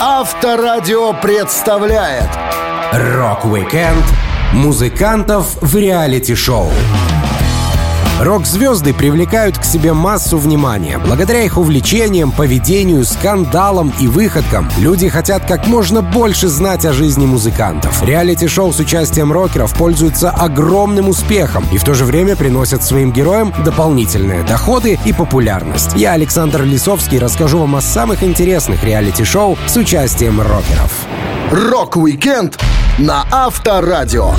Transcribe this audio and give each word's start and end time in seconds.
Авторадио 0.00 1.12
представляет 1.12 2.28
Рок-викенд 2.92 4.04
музыкантов 4.52 5.56
в 5.60 5.76
реалити-шоу. 5.76 6.68
Рок-звезды 8.20 8.94
привлекают 8.94 9.58
к 9.58 9.64
себе 9.64 9.92
массу 9.92 10.38
внимания. 10.38 10.98
Благодаря 10.98 11.42
их 11.42 11.58
увлечениям, 11.58 12.30
поведению, 12.30 13.04
скандалам 13.04 13.92
и 13.98 14.06
выходкам 14.06 14.70
люди 14.78 15.08
хотят 15.08 15.44
как 15.46 15.66
можно 15.66 16.00
больше 16.00 16.46
знать 16.46 16.86
о 16.86 16.92
жизни 16.92 17.26
музыкантов. 17.26 18.04
Реалити-шоу 18.04 18.72
с 18.72 18.78
участием 18.78 19.32
рокеров 19.32 19.76
пользуются 19.76 20.30
огромным 20.30 21.08
успехом 21.08 21.66
и 21.72 21.76
в 21.76 21.84
то 21.84 21.94
же 21.94 22.04
время 22.04 22.36
приносят 22.36 22.84
своим 22.84 23.10
героям 23.10 23.52
дополнительные 23.64 24.44
доходы 24.44 24.98
и 25.04 25.12
популярность. 25.12 25.94
Я, 25.96 26.12
Александр 26.12 26.62
Лисовский, 26.62 27.18
расскажу 27.18 27.58
вам 27.58 27.74
о 27.74 27.80
самых 27.80 28.22
интересных 28.22 28.84
реалити-шоу 28.84 29.58
с 29.66 29.76
участием 29.76 30.40
рокеров. 30.40 30.92
Рок-викенд 31.50 32.58
на 32.98 33.26
Авторадио. 33.32 34.34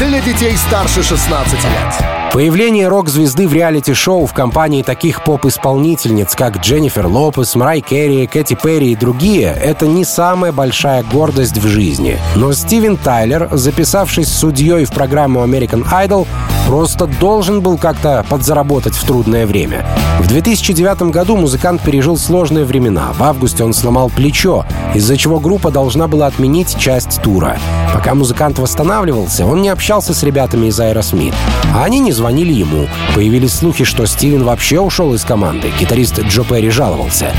Для 0.00 0.20
детей 0.20 0.56
старше 0.56 1.04
16 1.04 1.52
лет. 1.52 2.04
Появление 2.32 2.88
рок-звезды 2.88 3.46
в 3.46 3.52
реалити-шоу 3.52 4.26
в 4.26 4.32
компании 4.32 4.82
таких 4.82 5.22
поп-исполнительниц, 5.22 6.34
как 6.34 6.56
Дженнифер 6.56 7.06
Лопес, 7.06 7.54
Мэрайя 7.54 7.80
Кэри, 7.80 8.26
Кэти 8.26 8.58
Перри 8.60 8.90
и 8.90 8.96
другие, 8.96 9.56
это 9.56 9.86
не 9.86 10.04
самая 10.04 10.50
большая 10.50 11.04
гордость 11.04 11.58
в 11.58 11.68
жизни. 11.68 12.18
Но 12.34 12.52
Стивен 12.52 12.96
Тайлер, 12.96 13.48
записавшись 13.52 14.32
судьей 14.32 14.84
в 14.84 14.90
программу 14.90 15.44
American 15.44 15.88
Idol, 15.88 16.26
просто 16.66 17.06
должен 17.06 17.60
был 17.60 17.78
как-то 17.78 18.24
подзаработать 18.28 18.94
в 18.94 19.04
трудное 19.04 19.46
время. 19.46 19.84
В 20.18 20.26
2009 20.28 21.10
году 21.10 21.36
музыкант 21.36 21.82
пережил 21.82 22.16
сложные 22.16 22.64
времена. 22.64 23.12
В 23.12 23.22
августе 23.22 23.64
он 23.64 23.72
сломал 23.72 24.10
плечо, 24.10 24.64
из-за 24.94 25.16
чего 25.16 25.40
группа 25.40 25.70
должна 25.70 26.08
была 26.08 26.26
отменить 26.26 26.78
часть 26.78 27.20
тура. 27.22 27.58
Пока 27.92 28.14
музыкант 28.14 28.58
восстанавливался, 28.58 29.46
он 29.46 29.62
не 29.62 29.68
общался 29.68 30.14
с 30.14 30.22
ребятами 30.22 30.66
из 30.66 30.80
Aerosmith. 30.80 31.34
А 31.74 31.84
они 31.84 31.98
не 31.98 32.12
звонили 32.12 32.52
ему. 32.52 32.86
Появились 33.14 33.54
слухи, 33.54 33.84
что 33.84 34.06
Стивен 34.06 34.44
вообще 34.44 34.80
ушел 34.80 35.14
из 35.14 35.24
команды. 35.24 35.70
Гитарист 35.78 36.20
Джо 36.20 36.42
Перри 36.42 36.70
жаловался. 36.70 37.32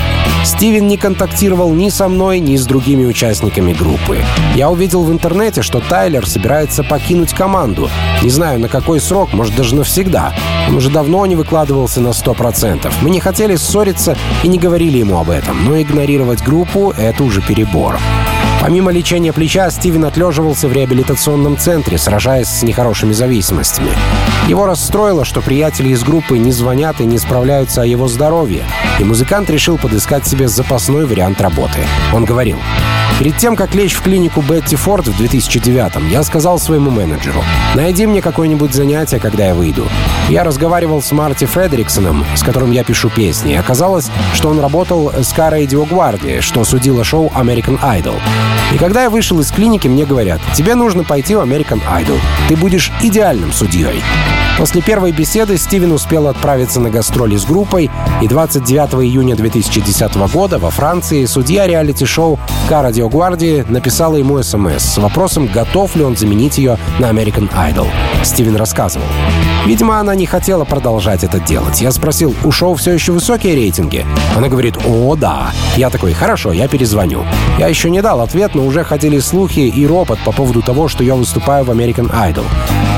Стивен 0.43 0.87
не 0.87 0.97
контактировал 0.97 1.73
ни 1.73 1.89
со 1.89 2.07
мной, 2.07 2.39
ни 2.39 2.55
с 2.55 2.65
другими 2.65 3.05
участниками 3.05 3.73
группы. 3.73 4.19
Я 4.55 4.69
увидел 4.69 5.03
в 5.03 5.11
интернете, 5.11 5.61
что 5.61 5.79
Тайлер 5.79 6.27
собирается 6.27 6.83
покинуть 6.83 7.33
команду. 7.33 7.89
Не 8.21 8.29
знаю, 8.29 8.59
на 8.59 8.67
какой 8.67 8.99
срок, 8.99 9.14
может, 9.33 9.55
даже 9.55 9.75
навсегда. 9.75 10.33
Он 10.67 10.75
уже 10.75 10.89
давно 10.89 11.25
не 11.25 11.35
выкладывался 11.35 12.01
на 12.01 12.09
100%. 12.09 12.91
Мы 13.01 13.09
не 13.09 13.19
хотели 13.19 13.55
ссориться 13.55 14.17
и 14.43 14.47
не 14.47 14.59
говорили 14.59 14.97
ему 14.97 15.17
об 15.17 15.29
этом, 15.29 15.63
но 15.65 15.81
игнорировать 15.81 16.43
группу— 16.43 16.91
это 16.97 17.23
уже 17.23 17.41
перебор. 17.41 17.97
Помимо 18.65 18.91
лечения 18.91 19.31
плеча, 19.31 19.69
Стивен 19.69 20.05
отлеживался 20.05 20.67
в 20.67 20.73
реабилитационном 20.73 21.55
центре, 21.55 21.99
сражаясь 21.99 22.47
с 22.47 22.63
нехорошими 22.63 23.13
зависимостями. 23.13 23.91
Его 24.47 24.65
расстроило, 24.65 25.23
что 25.23 25.41
приятели 25.41 25.89
из 25.89 26.03
группы 26.03 26.39
не 26.39 26.51
звонят 26.51 26.99
и 26.99 27.05
не 27.05 27.19
справляются 27.19 27.83
о 27.83 27.85
его 27.85 28.07
здоровье, 28.07 28.63
и 28.97 29.03
музыкант 29.03 29.51
решил 29.51 29.77
подыскать 29.77 30.25
себе 30.25 30.47
запасной 30.47 31.05
вариант 31.05 31.41
работы. 31.41 31.81
Он 32.11 32.25
говорил, 32.25 32.57
Перед 33.19 33.37
тем, 33.37 33.55
как 33.55 33.73
лечь 33.75 33.93
в 33.93 34.01
клинику 34.01 34.41
Бетти 34.41 34.75
Форд 34.75 35.07
в 35.07 35.21
2009-м, 35.21 36.09
я 36.09 36.21
сказал 36.23 36.59
своему 36.59 36.91
менеджеру, 36.91 37.43
найди 37.73 38.05
мне 38.07 38.21
какое-нибудь 38.21 38.73
занятие, 38.73 39.19
когда 39.19 39.45
я 39.45 39.55
выйду. 39.55 39.87
Я 40.27 40.43
разговаривал 40.43 41.01
с 41.01 41.13
Марти 41.13 41.45
Фредериксоном, 41.45 42.25
с 42.35 42.43
которым 42.43 42.71
я 42.71 42.83
пишу 42.83 43.09
песни, 43.09 43.53
и 43.53 43.55
оказалось, 43.55 44.09
что 44.33 44.49
он 44.49 44.59
работал 44.59 45.13
с 45.13 45.31
Карой 45.31 45.65
Диогварди, 45.65 46.41
что 46.41 46.65
судила 46.65 47.05
шоу 47.05 47.31
American 47.33 47.79
Idol. 47.79 48.15
И 48.73 48.77
когда 48.77 49.03
я 49.03 49.09
вышел 49.09 49.39
из 49.39 49.51
клиники, 49.51 49.87
мне 49.87 50.05
говорят, 50.05 50.41
тебе 50.53 50.75
нужно 50.75 51.03
пойти 51.03 51.35
в 51.35 51.39
American 51.39 51.81
Idol. 51.87 52.19
Ты 52.49 52.55
будешь 52.55 52.91
идеальным 53.01 53.51
судьей. 53.51 54.01
После 54.57 54.81
первой 54.81 55.11
беседы 55.11 55.57
Стивен 55.57 55.91
успел 55.91 56.27
отправиться 56.27 56.79
на 56.79 56.89
гастроли 56.89 57.35
с 57.35 57.45
группой, 57.45 57.89
и 58.21 58.27
29 58.27 59.05
июня 59.05 59.35
2010 59.35 60.15
года 60.31 60.59
во 60.59 60.71
Франции 60.71 61.25
судья 61.25 61.67
реалити-шоу 61.67 62.39
Кара 62.69 62.91
Диогварди 62.91 63.65
написала 63.67 64.15
ему 64.15 64.41
смс 64.41 64.83
с 64.83 64.97
вопросом, 64.97 65.47
готов 65.47 65.95
ли 65.95 66.03
он 66.03 66.15
заменить 66.15 66.57
ее 66.57 66.77
на 66.99 67.07
American 67.07 67.49
Idol. 67.53 67.87
Стивен 68.23 68.55
рассказывал. 68.55 69.05
Видимо, 69.65 69.99
она 69.99 70.13
не 70.13 70.27
хотела 70.27 70.63
продолжать 70.63 71.23
это 71.23 71.39
делать. 71.39 71.81
Я 71.81 71.91
спросил, 71.91 72.35
у 72.43 72.51
шоу 72.51 72.75
все 72.75 72.91
еще 72.91 73.11
высокие 73.11 73.55
рейтинги? 73.55 74.05
Она 74.37 74.47
говорит, 74.47 74.77
о, 74.85 75.15
да. 75.15 75.51
Я 75.75 75.89
такой, 75.89 76.13
хорошо, 76.13 76.53
я 76.53 76.67
перезвоню. 76.67 77.25
Я 77.57 77.67
еще 77.67 77.89
не 77.89 78.01
дал 78.01 78.21
ответ, 78.21 78.53
но 78.53 78.63
уже 78.63 78.83
ходили 78.83 79.17
слухи 79.17 79.61
и 79.61 79.87
ропот 79.87 80.19
по 80.23 80.31
поводу 80.31 80.61
того, 80.61 80.87
что 80.87 81.03
я 81.03 81.15
выступаю 81.15 81.65
в 81.65 81.71
American 81.71 82.11
Idol. 82.11 82.45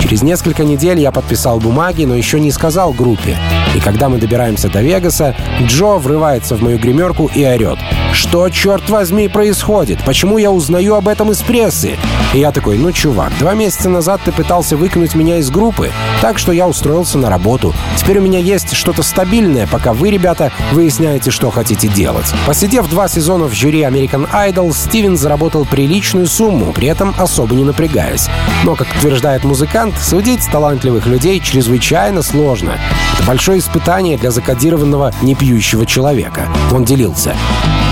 Через 0.01 0.23
несколько 0.23 0.65
недель 0.65 0.99
я 0.99 1.11
подписал 1.11 1.59
бумаги, 1.59 2.03
но 2.03 2.15
еще 2.15 2.39
не 2.39 2.51
сказал 2.51 2.91
группе. 2.91 3.37
И 3.73 3.79
когда 3.79 4.09
мы 4.09 4.17
добираемся 4.17 4.69
до 4.69 4.81
Вегаса, 4.81 5.35
Джо 5.63 5.97
врывается 5.97 6.55
в 6.55 6.61
мою 6.61 6.77
гримерку 6.79 7.31
и 7.33 7.45
орет. 7.45 7.79
Что, 8.13 8.49
черт 8.49 8.89
возьми, 8.89 9.27
происходит? 9.27 10.03
Почему 10.03 10.37
я 10.37 10.51
узнаю 10.51 10.95
об 10.95 11.07
этом 11.07 11.31
из 11.31 11.41
прессы? 11.41 11.97
И 12.33 12.39
я 12.39 12.51
такой, 12.51 12.77
ну, 12.77 12.91
чувак, 12.91 13.31
два 13.39 13.53
месяца 13.53 13.89
назад 13.89 14.21
ты 14.25 14.31
пытался 14.31 14.75
выкинуть 14.75 15.15
меня 15.15 15.37
из 15.37 15.49
группы, 15.49 15.91
так 16.21 16.37
что 16.37 16.51
я 16.51 16.67
устроился 16.67 17.17
на 17.17 17.29
работу. 17.29 17.73
Теперь 17.95 18.19
у 18.19 18.21
меня 18.21 18.39
есть 18.39 18.73
что-то 18.73 19.03
стабильное, 19.03 19.67
пока 19.67 19.93
вы, 19.93 20.09
ребята, 20.09 20.51
выясняете, 20.71 21.31
что 21.31 21.51
хотите 21.51 21.87
делать. 21.87 22.33
Посидев 22.45 22.89
два 22.89 23.07
сезона 23.07 23.45
в 23.45 23.53
жюри 23.53 23.81
American 23.81 24.29
Idol, 24.31 24.73
Стивен 24.73 25.15
заработал 25.15 25.65
приличную 25.65 26.27
сумму, 26.27 26.73
при 26.73 26.87
этом 26.87 27.13
особо 27.17 27.55
не 27.55 27.63
напрягаясь. 27.63 28.27
Но, 28.63 28.75
как 28.75 28.87
утверждает 28.97 29.43
музыкант, 29.43 29.95
судить 29.99 30.45
талантливых 30.51 31.05
людей 31.05 31.39
чрезвычайно 31.39 32.21
сложно. 32.21 32.77
Это 33.13 33.23
большое 33.27 33.59
испытание 33.59 34.17
для 34.17 34.31
закодированного 34.31 35.13
непьющего 35.21 35.85
человека. 35.85 36.47
Он 36.71 36.83
делился. 36.83 37.35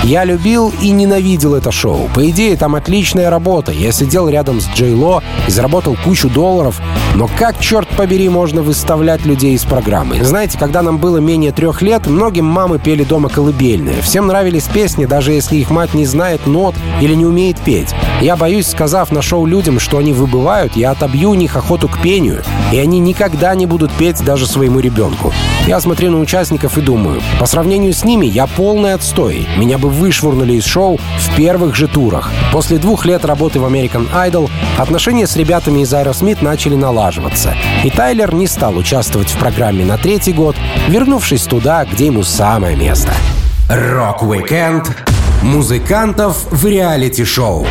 Я 0.06 0.24
любил 0.24 0.72
и 0.84 0.92
ненавидел 0.92 1.56
это 1.56 1.72
шоу. 1.72 2.08
По 2.14 2.30
идее, 2.30 2.56
там 2.58 2.76
отличная 2.76 3.32
работа. 3.32 3.72
Я 3.72 3.92
сидел 3.92 4.30
рядом 4.30 4.62
с 4.62 4.68
Джей 4.68 4.94
Ло 4.94 5.24
и 5.48 5.52
заработал 5.52 5.98
кучу 6.04 6.30
долларов. 6.30 6.80
Но 7.16 7.30
как, 7.40 7.60
черт 7.62 7.88
побери, 7.88 8.28
можно 8.28 8.62
выставлять 8.62 9.26
людей 9.26 9.54
из 9.54 9.64
программы? 9.64 10.22
Знаете, 10.22 10.58
когда 10.58 10.82
нам 10.82 10.98
было 10.98 11.18
менее 11.18 11.54
трех 11.54 11.82
лет, 11.82 12.08
многим 12.08 12.44
мамы 12.44 12.78
пели 12.78 13.06
дома 13.06 13.30
колыбельные. 13.30 14.02
Всем 14.02 14.28
нравились 14.28 14.66
песни, 14.66 15.06
даже 15.06 15.32
если 15.32 15.56
их 15.56 15.70
мать 15.70 15.94
не 15.94 16.06
знает 16.06 16.46
нот 16.46 16.76
или 17.00 17.16
не 17.16 17.26
умеет 17.26 17.58
петь. 17.60 17.96
Я 18.22 18.36
боюсь, 18.36 18.68
сказав 18.68 19.12
на 19.12 19.22
шоу 19.22 19.46
людям, 19.46 19.80
что 19.80 19.98
они 19.98 20.12
выбывают, 20.12 20.76
я 20.76 20.92
отобью 20.92 21.30
у 21.30 21.36
них 21.36 21.56
охоту 21.56 21.88
к 21.88 22.02
пению, 22.02 22.44
и 22.74 22.80
они 22.80 23.00
никогда 23.00 23.56
не 23.56 23.66
будут 23.66 23.94
петь 23.94 24.24
даже 24.24 24.46
своему 24.46 24.82
ребенку. 24.82 25.34
Я 25.68 25.80
смотрю 25.80 26.12
на 26.12 26.20
участников 26.20 26.78
и 26.78 26.82
думаю, 26.82 27.22
по 27.40 27.46
сравнению 27.46 27.94
с 27.94 28.04
ними 28.04 28.26
я 28.26 28.46
полный 28.46 28.94
отстой. 28.94 29.48
Меня 29.58 29.78
бы 29.78 29.90
вышвырнули 29.90 30.54
из 30.54 30.66
шоу 30.66 31.00
в 31.18 31.36
первых 31.36 31.76
же 31.76 31.88
турах. 31.88 32.32
После 32.52 32.78
двух 32.78 33.06
лет 33.06 33.26
работы 33.26 33.60
в 33.60 33.66
American 33.66 34.08
Idol 34.14 34.50
отношения 34.78 35.28
с 35.28 35.36
ребятами 35.36 35.82
из 35.82 35.94
Aerosmith 35.94 36.44
начали 36.44 36.76
налаживаться. 37.06 37.56
И 37.84 37.90
Тайлер 37.90 38.34
не 38.34 38.48
стал 38.48 38.78
участвовать 38.78 39.30
в 39.30 39.38
программе 39.38 39.86
на 39.86 39.98
третий 39.98 40.34
год, 40.34 40.56
вернувшись 40.88 41.44
туда, 41.44 41.86
где 41.86 42.08
ему 42.08 42.24
самое 42.24 42.76
место. 42.76 43.14
Рок-викенд 43.70 44.92
музыкантов 45.44 46.46
в 46.52 46.66
реалити-шоу 46.66 47.68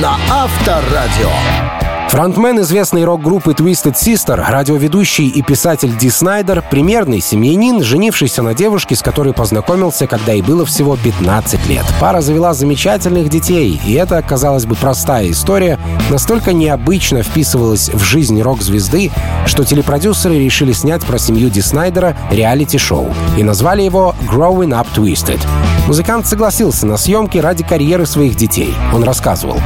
на 0.00 0.16
Авторадио. 0.30 1.83
Фронтмен 2.08 2.60
известной 2.60 3.04
рок-группы 3.04 3.52
Twisted 3.52 3.94
Sister, 3.94 4.36
радиоведущий 4.36 5.26
и 5.26 5.42
писатель 5.42 5.96
Ди 5.96 6.10
Снайдер, 6.10 6.62
примерный 6.70 7.20
семьянин, 7.20 7.82
женившийся 7.82 8.42
на 8.42 8.54
девушке, 8.54 8.94
с 8.94 9.02
которой 9.02 9.32
познакомился, 9.32 10.06
когда 10.06 10.32
ей 10.32 10.42
было 10.42 10.64
всего 10.64 10.96
15 10.96 11.66
лет. 11.66 11.84
Пара 12.00 12.20
завела 12.20 12.54
замечательных 12.54 13.28
детей, 13.28 13.80
и 13.84 13.94
эта, 13.94 14.22
казалось 14.22 14.64
бы, 14.64 14.76
простая 14.76 15.30
история 15.30 15.78
настолько 16.08 16.52
необычно 16.52 17.22
вписывалась 17.22 17.88
в 17.88 18.02
жизнь 18.04 18.40
рок-звезды, 18.40 19.10
что 19.46 19.64
телепродюсеры 19.64 20.38
решили 20.38 20.72
снять 20.72 21.04
про 21.04 21.18
семью 21.18 21.50
Ди 21.50 21.62
Снайдера 21.62 22.16
реалити-шоу 22.30 23.12
и 23.36 23.42
назвали 23.42 23.82
его 23.82 24.14
«Growing 24.30 24.70
Up 24.70 24.86
Twisted». 24.94 25.40
Музыкант 25.88 26.26
согласился 26.26 26.86
на 26.86 26.96
съемки 26.96 27.38
ради 27.38 27.64
карьеры 27.64 28.06
своих 28.06 28.36
детей. 28.36 28.74
Он 28.94 29.02
рассказывал. 29.02 29.58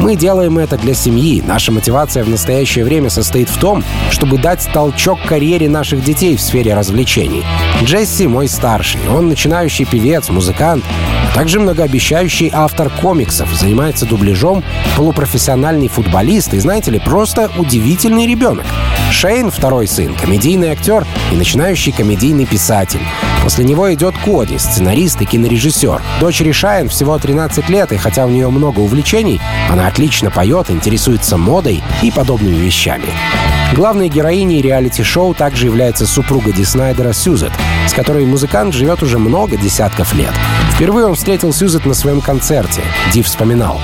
Мы 0.00 0.16
делаем 0.16 0.58
это 0.58 0.76
для 0.76 0.92
семьи. 0.92 1.42
Наша 1.46 1.72
мотивация 1.84 2.24
в 2.24 2.30
настоящее 2.30 2.82
время 2.82 3.10
состоит 3.10 3.50
в 3.50 3.58
том, 3.58 3.84
чтобы 4.10 4.38
дать 4.38 4.66
толчок 4.72 5.20
карьере 5.26 5.68
наших 5.68 6.02
детей 6.02 6.34
в 6.34 6.40
сфере 6.40 6.72
развлечений. 6.72 7.44
Джесси 7.82 8.26
мой 8.26 8.48
старший. 8.48 9.02
Он 9.14 9.28
начинающий 9.28 9.84
певец, 9.84 10.30
музыкант, 10.30 10.82
а 11.30 11.34
также 11.34 11.60
многообещающий 11.60 12.50
автор 12.50 12.88
комиксов, 12.88 13.52
занимается 13.52 14.06
дубляжом, 14.06 14.64
полупрофессиональный 14.96 15.88
футболист 15.88 16.54
и, 16.54 16.58
знаете 16.58 16.90
ли, 16.90 17.00
просто 17.00 17.50
удивительный 17.58 18.26
ребенок. 18.26 18.64
Шейн, 19.10 19.50
второй 19.50 19.86
сын, 19.86 20.14
комедийный 20.14 20.70
актер 20.70 21.06
и 21.32 21.36
начинающий 21.36 21.92
комедийный 21.92 22.46
писатель. 22.46 23.02
После 23.44 23.62
него 23.62 23.92
идет 23.92 24.14
Коди, 24.24 24.56
сценарист 24.56 25.20
и 25.20 25.26
кинорежиссер. 25.26 26.00
Дочери 26.18 26.50
Шайн 26.50 26.88
всего 26.88 27.18
13 27.18 27.68
лет, 27.68 27.92
и 27.92 27.98
хотя 27.98 28.24
у 28.24 28.30
нее 28.30 28.48
много 28.48 28.80
увлечений, 28.80 29.38
она 29.70 29.86
отлично 29.86 30.30
поет, 30.30 30.70
интересуется 30.70 31.36
модой 31.36 31.82
и 32.02 32.10
подобными 32.10 32.56
вещами. 32.56 33.04
Главной 33.74 34.08
героиней 34.08 34.62
реалити-шоу 34.62 35.34
также 35.34 35.66
является 35.66 36.06
супруга 36.06 36.52
Ди 36.52 36.64
Снайдера 36.64 37.12
Сюзет, 37.12 37.52
с 37.86 37.92
которой 37.92 38.24
музыкант 38.24 38.72
живет 38.72 39.02
уже 39.02 39.18
много 39.18 39.58
десятков 39.58 40.14
лет. 40.14 40.32
Впервые 40.72 41.06
он 41.06 41.14
встретил 41.14 41.52
Сюзет 41.52 41.84
на 41.84 41.92
своем 41.92 42.22
концерте. 42.22 42.80
Ди 43.12 43.20
вспоминал. 43.20 43.78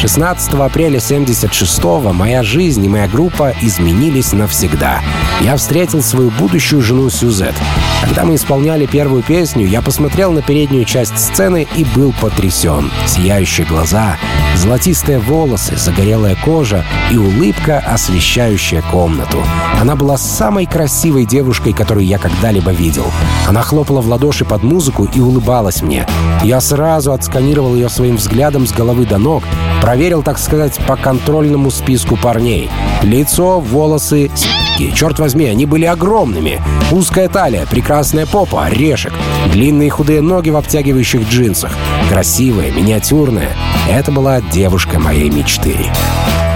16 0.00 0.54
апреля 0.54 0.98
76-го 0.98 2.12
моя 2.12 2.44
жизнь 2.44 2.84
и 2.84 2.88
моя 2.88 3.08
группа 3.08 3.52
изменились 3.60 4.32
навсегда. 4.32 5.00
Я 5.40 5.56
встретил 5.56 6.04
свою 6.04 6.30
будущую 6.30 6.82
жену 6.82 7.10
Сюзет. 7.10 7.54
Когда 8.04 8.24
мы 8.24 8.36
исполняли 8.36 8.86
первую 8.86 9.24
песню, 9.24 9.66
я 9.66 9.82
посмотрел 9.82 10.30
на 10.30 10.40
переднюю 10.40 10.84
часть 10.84 11.18
сцены 11.18 11.66
и 11.74 11.84
был 11.96 12.14
потрясен. 12.20 12.92
Сияющие 13.06 13.66
глаза, 13.66 14.16
золотистые 14.54 15.18
волосы, 15.18 15.76
загорелая 15.76 16.36
кожа 16.44 16.84
и 17.10 17.16
улыбка, 17.16 17.78
освещающая 17.78 18.82
комнату. 18.82 19.42
Она 19.80 19.96
была 19.96 20.16
самой 20.16 20.66
красивой 20.66 21.26
девушкой, 21.26 21.72
которую 21.72 22.06
я 22.06 22.18
когда-либо 22.18 22.70
видел. 22.70 23.06
Она 23.48 23.62
хлопала 23.62 24.00
в 24.00 24.08
ладоши 24.08 24.44
под 24.44 24.62
музыку 24.62 25.08
и 25.12 25.18
улыбалась 25.20 25.82
мне. 25.82 26.06
Я 26.44 26.60
сразу 26.60 27.12
отсканировал 27.12 27.74
ее 27.74 27.88
своим 27.88 28.16
взглядом 28.16 28.64
с 28.66 28.72
головы 28.72 29.06
до 29.06 29.18
ног, 29.18 29.42
проверил, 29.88 30.22
так 30.22 30.38
сказать, 30.38 30.78
по 30.86 30.96
контрольному 30.96 31.70
списку 31.70 32.18
парней. 32.18 32.68
Лицо, 33.02 33.58
волосы, 33.58 34.30
с***ки. 34.34 34.90
Черт 34.90 35.18
возьми, 35.18 35.46
они 35.46 35.64
были 35.64 35.86
огромными. 35.86 36.60
Узкая 36.92 37.26
талия, 37.30 37.64
прекрасная 37.64 38.26
попа, 38.26 38.66
орешек. 38.66 39.14
Длинные 39.50 39.88
худые 39.88 40.20
ноги 40.20 40.50
в 40.50 40.58
обтягивающих 40.58 41.26
джинсах. 41.30 41.72
Красивая, 42.10 42.70
миниатюрная. 42.70 43.56
Это 43.90 44.12
была 44.12 44.42
девушка 44.42 44.98
моей 44.98 45.30
мечты. 45.30 45.74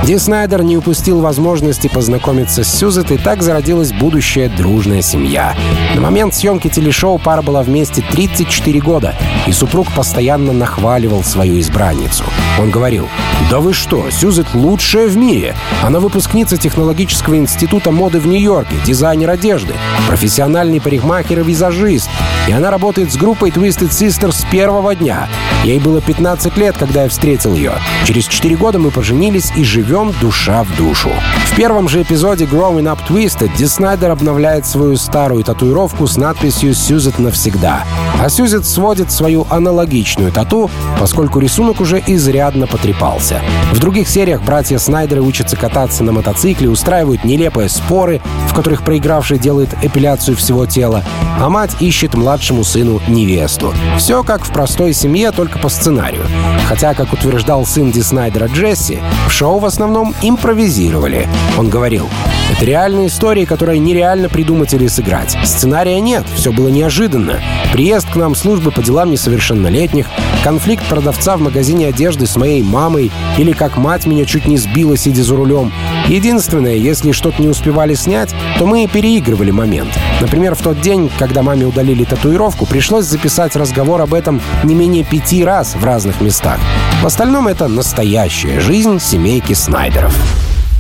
Ди 0.05 0.19
Снайдер 0.19 0.65
не 0.65 0.77
упустил 0.77 1.21
возможности 1.21 1.87
познакомиться 1.87 2.65
с 2.65 2.69
Сюзет, 2.69 3.13
и 3.13 3.19
так 3.19 3.41
зародилась 3.41 3.93
будущая 3.93 4.49
дружная 4.49 5.01
семья. 5.01 5.55
На 5.95 6.01
момент 6.01 6.35
съемки 6.35 6.69
телешоу 6.69 7.19
пара 7.19 7.41
была 7.41 7.63
вместе 7.63 8.03
34 8.11 8.81
года, 8.81 9.15
и 9.47 9.53
супруг 9.53 9.87
постоянно 9.95 10.53
нахваливал 10.53 11.23
свою 11.23 11.61
избранницу. 11.61 12.25
Он 12.61 12.71
говорил, 12.71 13.09
«Да 13.49 13.61
вы 13.61 13.73
что, 13.73 14.11
Сюзет 14.11 14.55
лучшая 14.55 15.07
в 15.07 15.17
мире! 15.17 15.55
Она 15.85 16.01
выпускница 16.01 16.57
технологического 16.57 17.37
института 17.37 17.93
моды 17.93 18.19
в 18.19 18.27
Нью-Йорке, 18.27 18.75
дизайнер 18.85 19.31
одежды, 19.31 19.75
профессиональный 20.09 20.81
парикмахер 20.81 21.41
и 21.41 21.45
визажист, 21.45 22.11
и 22.49 22.53
она 22.53 22.73
работает 22.73 23.13
с 23.13 23.17
группой 23.17 23.51
Twisted 23.51 23.91
Sisters 23.91 24.33
с 24.33 24.45
первого 24.51 24.97
дня. 24.97 25.29
Ей 25.63 25.79
было 25.79 26.01
15 26.01 26.57
лет, 26.57 26.77
когда 26.77 27.05
я 27.05 27.09
встретил 27.09 27.55
ее. 27.55 27.75
Через 28.05 28.27
4 28.27 28.57
года 28.57 28.81
мы 28.81 28.91
поженились 28.91 29.53
и 29.57 29.63
живем 29.63 29.92
душа 30.21 30.63
в 30.63 30.77
душу. 30.77 31.11
В 31.53 31.55
первом 31.55 31.87
же 31.87 32.01
эпизоде 32.01 32.47
Growing 32.47 32.85
Up 32.85 33.01
Twisted 33.07 33.55
Ди 33.59 33.67
Снайдер 33.67 34.11
обновляет 34.11 34.65
свою 34.65 34.97
старую 34.97 35.45
татуировку 35.45 36.07
с 36.07 36.17
надписью 36.17 36.73
«Сюзет 36.73 37.19
навсегда». 37.19 37.85
А 38.19 38.31
Сюзет 38.31 38.65
сводит 38.65 39.13
свою 39.13 39.47
аналогичную 39.51 40.33
тату, 40.33 40.71
поскольку 40.99 41.41
рисунок 41.41 41.81
уже 41.83 42.03
изрядно 42.07 42.67
потрепался. 42.67 43.43
В 43.73 43.81
других 43.81 44.09
сериях 44.09 44.43
братья 44.43 44.79
Снайдеры 44.79 45.21
учатся 45.21 45.57
кататься 45.57 46.03
на 46.03 46.13
мотоцикле, 46.13 46.71
устраивают 46.71 47.25
нелепые 47.25 47.69
споры, 47.69 48.23
в 48.49 48.55
которых 48.55 48.85
проигравший 48.85 49.39
делает 49.39 49.77
эпиляцию 49.83 50.39
всего 50.39 50.65
тела, 50.65 51.05
а 51.39 51.51
мать 51.51 51.77
ищет 51.81 52.15
младшему 52.15 52.65
сыну 52.65 53.03
невесту. 53.09 53.75
Все 53.99 54.23
как 54.23 54.43
в 54.43 54.53
простой 54.53 54.95
семье, 54.95 55.33
только 55.33 55.59
по 55.59 55.69
сценарию. 55.69 56.25
Хотя, 56.67 56.95
как 56.95 57.13
утверждал 57.13 57.67
сын 57.67 57.91
Ди 57.91 58.01
Снайдера 58.01 58.47
Джесси, 58.47 59.01
в 59.27 59.33
шоу 59.33 59.59
в 59.59 59.67
основном 59.67 59.82
импровизировали. 60.23 61.29
Он 61.59 61.69
говорил, 61.69 62.09
это 62.51 62.65
реальная 62.65 63.07
история, 63.07 63.47
которая 63.47 63.79
нереально 63.79 64.29
придумать 64.29 64.75
или 64.75 64.87
сыграть. 64.87 65.37
Сценария 65.45 66.01
нет, 66.01 66.25
все 66.35 66.53
было 66.53 66.69
неожиданно. 66.69 67.41
Приезд 67.73 68.11
к 68.11 68.17
нам 68.17 68.35
службы 68.35 68.71
по 68.71 68.83
делам 68.83 69.11
несовершеннолетних, 69.11 70.07
конфликт 70.45 70.85
продавца 70.87 71.37
в 71.37 71.41
магазине 71.41 71.87
одежды 71.87 72.27
с 72.27 72.37
моей 72.37 72.63
мамой 72.63 73.11
или 73.39 73.53
как 73.53 73.77
мать 73.77 74.07
меня 74.07 74.25
чуть 74.25 74.47
не 74.47 74.59
сбила, 74.59 74.97
сидя 74.97 75.23
за 75.23 75.35
рулем. 75.35 75.73
Единственное, 76.09 76.75
если 76.75 77.13
что-то 77.13 77.41
не 77.41 77.49
успевали 77.49 77.95
снять, 77.95 78.35
то 78.59 78.67
мы 78.67 78.87
переигрывали 78.87 79.51
момент. 79.51 79.91
Например, 80.21 80.55
в 80.55 80.63
тот 80.63 80.81
день, 80.81 81.11
когда 81.19 81.43
маме 81.43 81.65
удалили 81.65 82.05
татуировку, 82.05 82.67
пришлось 82.67 83.07
записать 83.07 83.57
разговор 83.57 84.01
об 84.01 84.15
этом 84.15 84.41
не 84.65 84.75
менее 84.75 85.05
пяти 85.05 85.45
раз 85.45 85.75
в 85.75 85.85
разных 85.85 86.21
местах. 86.21 86.59
В 87.03 87.07
остальном 87.07 87.49
это 87.49 87.69
настоящая 87.69 88.61
жизнь 88.61 88.99
семейки 88.99 89.53
Снайдеров. 89.53 90.15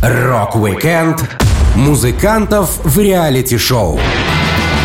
Рок-викенд 0.02 1.28
музыкантов 1.76 2.80
в 2.84 2.98
реалити-шоу 2.98 3.98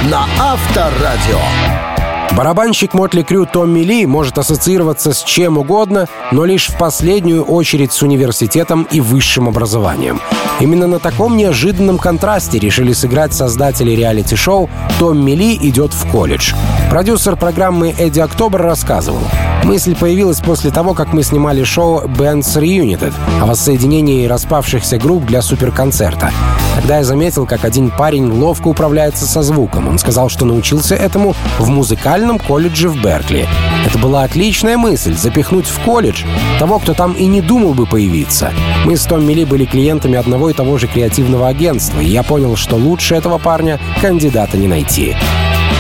на 0.10 0.26
Авторадио. 0.40 1.87
Барабанщик 2.36 2.94
Mötley 2.94 3.24
Crüe 3.24 3.46
Томми 3.46 3.80
Ли 3.80 4.06
может 4.06 4.38
ассоциироваться 4.38 5.14
с 5.14 5.24
чем 5.24 5.58
угодно, 5.58 6.08
но 6.32 6.46
лишь 6.46 6.68
в 6.68 6.78
последнюю 6.78 7.44
очередь 7.44 7.92
с 7.92 8.02
университетом 8.02 8.88
и 8.92 9.02
высшим 9.02 9.48
образованием. 9.48 10.20
Именно 10.60 10.88
на 10.88 11.00
таком 11.00 11.38
неожиданном 11.38 11.98
контрасте 11.98 12.60
решили 12.60 12.94
сыграть 12.94 13.34
создатели 13.34 13.92
реалити-шоу 13.92 14.70
«Томми 15.00 15.32
Ли 15.32 15.56
идет 15.56 15.94
в 15.94 16.10
колледж». 16.12 16.54
Продюсер 16.90 17.36
программы 17.36 17.94
Эдди 17.98 18.20
Октобер 18.20 18.62
рассказывал. 18.62 19.22
Мысль 19.68 19.98
появилась 19.98 20.40
после 20.40 20.72
того, 20.72 20.94
как 20.94 21.12
мы 21.12 21.24
снимали 21.24 21.62
шоу 21.66 22.06
«Bands 22.06 22.56
Reunited» 22.56 23.14
о 23.42 23.46
воссоединении 23.48 24.26
распавшихся 24.26 24.98
групп 24.98 25.26
для 25.26 25.42
суперконцерта. 25.42 26.32
Тогда 26.76 27.00
я 27.00 27.04
заметил, 27.04 27.46
как 27.46 27.66
один 27.66 27.92
парень 27.92 28.32
ловко 28.32 28.70
управляется 28.70 29.26
со 29.26 29.42
звуком. 29.44 29.90
Он 29.90 30.00
сказал, 30.00 30.30
что 30.30 30.46
научился 30.46 30.96
этому 30.96 31.36
в 31.60 31.68
музыкальном 31.68 32.40
колледже 32.40 32.88
в 32.88 33.02
Беркли. 33.02 33.46
Это 33.86 33.98
была 33.98 34.24
отличная 34.24 34.78
мысль— 34.78 35.18
запихнуть 35.18 35.68
в 35.68 35.84
колледж 35.84 36.24
того, 36.60 36.80
кто 36.80 36.94
там 36.94 37.12
и 37.12 37.26
не 37.26 37.42
думал 37.42 37.74
бы 37.74 37.86
появиться. 37.86 38.54
Мы 38.86 38.96
с 38.96 39.04
Томми 39.04 39.34
Ли 39.34 39.44
были 39.44 39.66
клиентами 39.66 40.16
одного 40.16 40.50
и 40.50 40.54
того 40.54 40.78
же 40.78 40.88
креативного 40.88 41.50
агентства, 41.50 42.00
и 42.00 42.08
я 42.08 42.24
понял, 42.24 42.56
что 42.56 42.78
лучше 42.78 43.16
этого 43.16 43.38
парня 43.38 43.82
кандидата 44.02 44.56
не 44.56 44.68
найти. 44.68 45.14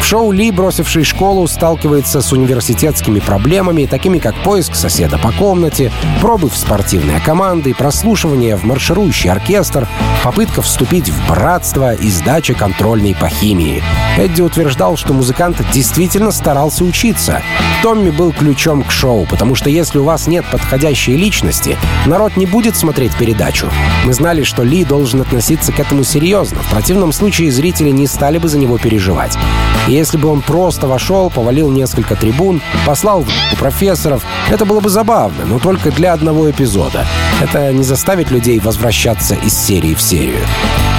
В 0.01 0.09
шоу 0.09 0.31
Ли, 0.31 0.51
бросивший 0.51 1.03
школу, 1.03 1.47
сталкивается 1.47 2.21
с 2.21 2.31
университетскими 2.31 3.19
проблемами, 3.19 3.85
такими 3.85 4.19
как 4.19 4.35
поиск 4.41 4.73
соседа 4.73 5.17
по 5.17 5.33
комнате, 5.33 5.91
пробы 6.21 6.49
в 6.49 6.55
спортивные 6.55 7.19
команды, 7.19 7.73
прослушивание 7.73 8.55
в 8.55 8.63
марширующий 8.63 9.29
оркестр, 9.29 9.85
попытка 10.23 10.61
вступить 10.61 11.09
в 11.09 11.29
братство 11.29 11.93
и 11.93 12.09
сдача 12.09 12.53
контрольной 12.53 13.15
по 13.15 13.27
химии. 13.27 13.83
Эдди 14.17 14.41
утверждал, 14.41 14.95
что 14.95 15.13
музыкант 15.13 15.61
действительно 15.73 16.31
старался 16.31 16.85
учиться. 16.85 17.41
Томми 17.83 18.09
был 18.09 18.31
ключом 18.31 18.83
к 18.83 18.91
шоу, 18.91 19.25
потому 19.29 19.55
что 19.55 19.69
если 19.69 19.99
у 19.99 20.03
вас 20.03 20.27
нет 20.27 20.45
подходящей 20.49 21.17
личности, 21.17 21.77
народ 22.05 22.37
не 22.37 22.45
будет 22.45 22.77
смотреть 22.77 23.15
передачу. 23.17 23.69
Мы 24.05 24.13
знали, 24.13 24.43
что 24.43 24.63
Ли 24.63 24.85
должен 24.85 25.21
относиться 25.21 25.73
к 25.73 25.79
этому 25.79 26.03
серьезно. 26.03 26.61
В 26.61 26.69
противном 26.69 27.11
случае 27.11 27.51
зрители 27.51 27.89
не 27.89 28.07
стали 28.07 28.37
бы 28.37 28.47
за 28.47 28.57
него 28.57 28.77
переживать. 28.77 29.37
И 29.87 29.93
если 29.93 30.17
бы 30.17 30.29
он 30.29 30.41
просто 30.41 30.87
вошел, 30.87 31.29
повалил 31.29 31.69
несколько 31.71 32.15
трибун, 32.15 32.61
послал 32.85 33.23
в 33.23 33.59
профессоров, 33.59 34.23
это 34.49 34.65
было 34.65 34.79
бы 34.79 34.89
забавно, 34.89 35.45
но 35.45 35.59
только 35.59 35.91
для 35.91 36.13
одного 36.13 36.49
эпизода. 36.49 37.05
Это 37.41 37.71
не 37.71 37.83
заставит 37.83 38.31
людей 38.31 38.59
возвращаться 38.59 39.35
из 39.35 39.53
серии 39.53 39.93
в 39.93 40.01
серию. 40.01 40.41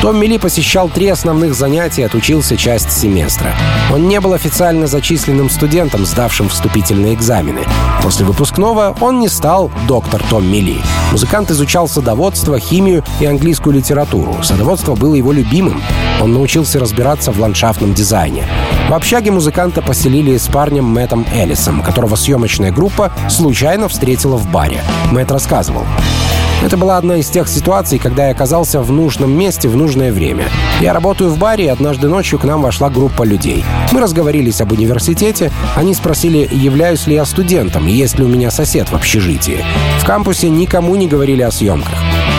Томми 0.00 0.26
Ли 0.26 0.38
посещал 0.38 0.88
три 0.88 1.08
основных 1.08 1.54
занятия 1.54 2.02
и 2.02 2.04
отучился 2.04 2.56
часть 2.56 2.92
семестра. 2.92 3.52
Он 3.92 4.06
не 4.06 4.20
был 4.20 4.32
официально 4.32 4.86
зачисленным 4.86 5.50
студентом, 5.50 6.06
сдавшим 6.06 6.48
вступительные 6.48 7.14
экзамены. 7.14 7.62
После 8.00 8.24
выпускного 8.24 8.96
он 9.00 9.18
не 9.18 9.28
стал 9.28 9.72
доктор 9.88 10.22
Томми 10.30 10.58
Ли. 10.58 10.80
Музыкант 11.10 11.50
изучал 11.50 11.88
садоводство, 11.88 12.60
химию 12.60 13.02
и 13.18 13.26
английскую 13.26 13.74
литературу. 13.74 14.36
Садоводство 14.44 14.94
было 14.94 15.16
его 15.16 15.32
любимым. 15.32 15.82
Он 16.22 16.32
научился 16.32 16.78
разбираться 16.78 17.32
в 17.32 17.40
ландшафтном 17.40 17.92
дизайне. 17.92 18.44
В 18.88 18.94
общаге 18.94 19.32
музыканта 19.32 19.82
поселили 19.82 20.36
с 20.36 20.46
парнем 20.46 20.84
Мэттом 20.84 21.26
Эллисом, 21.34 21.82
которого 21.82 22.14
съемочная 22.14 22.70
группа 22.70 23.12
случайно 23.28 23.88
встретила 23.88 24.36
в 24.36 24.48
баре. 24.48 24.80
Мэтт 25.10 25.32
рассказывал. 25.32 25.84
Это 26.62 26.76
была 26.76 26.96
одна 26.96 27.16
из 27.16 27.28
тех 27.28 27.48
ситуаций, 27.48 27.98
когда 27.98 28.26
я 28.26 28.32
оказался 28.32 28.80
в 28.80 28.90
нужном 28.90 29.32
месте 29.32 29.68
в 29.68 29.76
нужное 29.76 30.12
время. 30.12 30.48
Я 30.80 30.92
работаю 30.92 31.30
в 31.30 31.38
баре, 31.38 31.66
и 31.66 31.68
однажды 31.68 32.08
ночью 32.08 32.38
к 32.38 32.44
нам 32.44 32.62
вошла 32.62 32.90
группа 32.90 33.22
людей. 33.22 33.64
Мы 33.92 34.00
разговорились 34.00 34.60
об 34.60 34.72
университете, 34.72 35.52
они 35.76 35.94
спросили, 35.94 36.48
являюсь 36.50 37.06
ли 37.06 37.14
я 37.14 37.24
студентом 37.24 37.86
есть 37.86 38.18
ли 38.18 38.24
у 38.24 38.28
меня 38.28 38.50
сосед 38.50 38.90
в 38.90 38.94
общежитии. 38.94 39.64
В 40.00 40.04
кампусе 40.04 40.48
никому 40.48 40.96
не 40.96 41.06
говорили 41.06 41.42
о 41.42 41.50
съемках. 41.50 41.98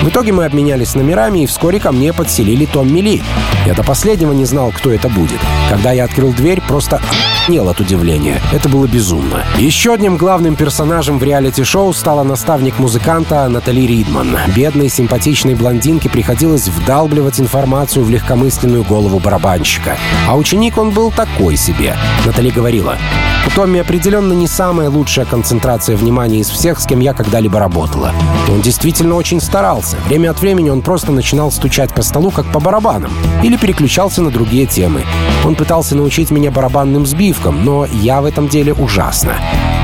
В 0.10 0.12
итоге 0.12 0.32
мы 0.32 0.46
обменялись 0.46 0.96
номерами, 0.96 1.44
и 1.44 1.46
вскоре 1.46 1.80
ко 1.80 1.92
мне 1.92 2.14
подселили 2.14 2.66
Томми 2.66 3.00
Ли. 3.00 3.22
Я 3.68 3.76
до 3.76 3.84
последнего 3.84 4.32
не 4.32 4.44
знал, 4.44 4.72
кто 4.72 4.92
это 4.92 5.08
будет. 5.08 5.38
Когда 5.70 5.92
я 5.92 6.06
открыл 6.06 6.34
дверь, 6.34 6.62
просто 6.68 6.96
охренел 6.96 7.70
от 7.70 7.80
удивления. 7.80 8.42
Это 8.52 8.70
было 8.70 8.88
безумно. 8.88 9.44
Еще 9.60 9.94
одним 9.94 10.18
главным 10.18 10.56
персонажем 10.56 11.20
в 11.20 11.24
реалити-шоу 11.24 11.94
стала 11.94 12.24
наставник 12.24 12.80
музыканта 12.80 13.48
Натали 13.50 13.82
Ридман. 13.82 14.36
Бедной, 14.56 14.90
симпатичной 14.90 15.54
блондинке 15.54 16.10
приходилось 16.10 16.68
вдалбливать 16.70 17.40
информацию 17.40 18.04
в 18.04 18.10
легкомысленную 18.10 18.84
голову 18.84 19.20
барабанщика. 19.20 19.96
А 20.28 20.36
ученик 20.36 20.80
он 20.80 20.90
был 20.90 21.12
такой 21.12 21.56
себе. 21.56 21.96
Натали 22.26 22.50
говорила, 22.50 22.98
у 23.50 23.56
Томми 23.56 23.80
определенно 23.80 24.34
не 24.34 24.48
самая 24.48 24.90
лучшая 24.90 25.26
концентрация 25.26 25.96
внимания 25.96 26.40
из 26.40 26.50
всех, 26.50 26.80
с 26.80 26.86
кем 26.86 27.00
я 27.00 27.14
когда-либо 27.14 27.60
работала. 27.60 28.12
Он 28.48 28.62
действительно 28.62 29.16
очень 29.16 29.42
старался. 29.42 29.98
Время 30.08 30.32
от 30.32 30.40
времени 30.40 30.70
он 30.70 30.82
просто 30.82 31.12
начинал 31.12 31.52
стучать 31.52 31.94
по 31.94 32.02
столу, 32.02 32.32
как 32.32 32.46
по 32.52 32.60
барабанам, 32.60 33.12
или 33.44 33.58
переключался 33.58 34.22
на 34.22 34.32
другие 34.32 34.66
темы. 34.66 35.04
Он 35.46 35.56
пытался 35.56 35.96
научить 35.96 36.32
меня 36.32 36.52
барабанным 36.52 37.06
сбивкам, 37.06 37.64
но 37.64 37.86
я 37.86 38.22
в 38.22 38.26
этом 38.26 38.48
деле 38.48 38.74
ужасно. 38.74 39.34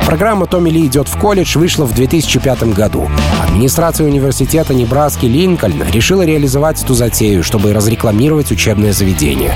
Программа 0.06 0.46
«Томми 0.46 0.70
Ли 0.70 0.86
идет 0.86 1.08
в 1.08 1.18
колледж» 1.18 1.58
вышла 1.58 1.86
в 1.86 1.96
2005 1.96 2.76
году. 2.76 3.10
Администрация 3.44 4.06
университета 4.06 4.76
Небраски 4.76 5.26
Линкольна 5.26 5.86
решила 5.92 6.22
реализовать 6.22 6.84
эту 6.84 6.94
затею, 6.94 7.44
чтобы 7.44 7.74
разрекламировать 7.74 8.52
учебное 8.52 8.94
заведение. 8.94 9.56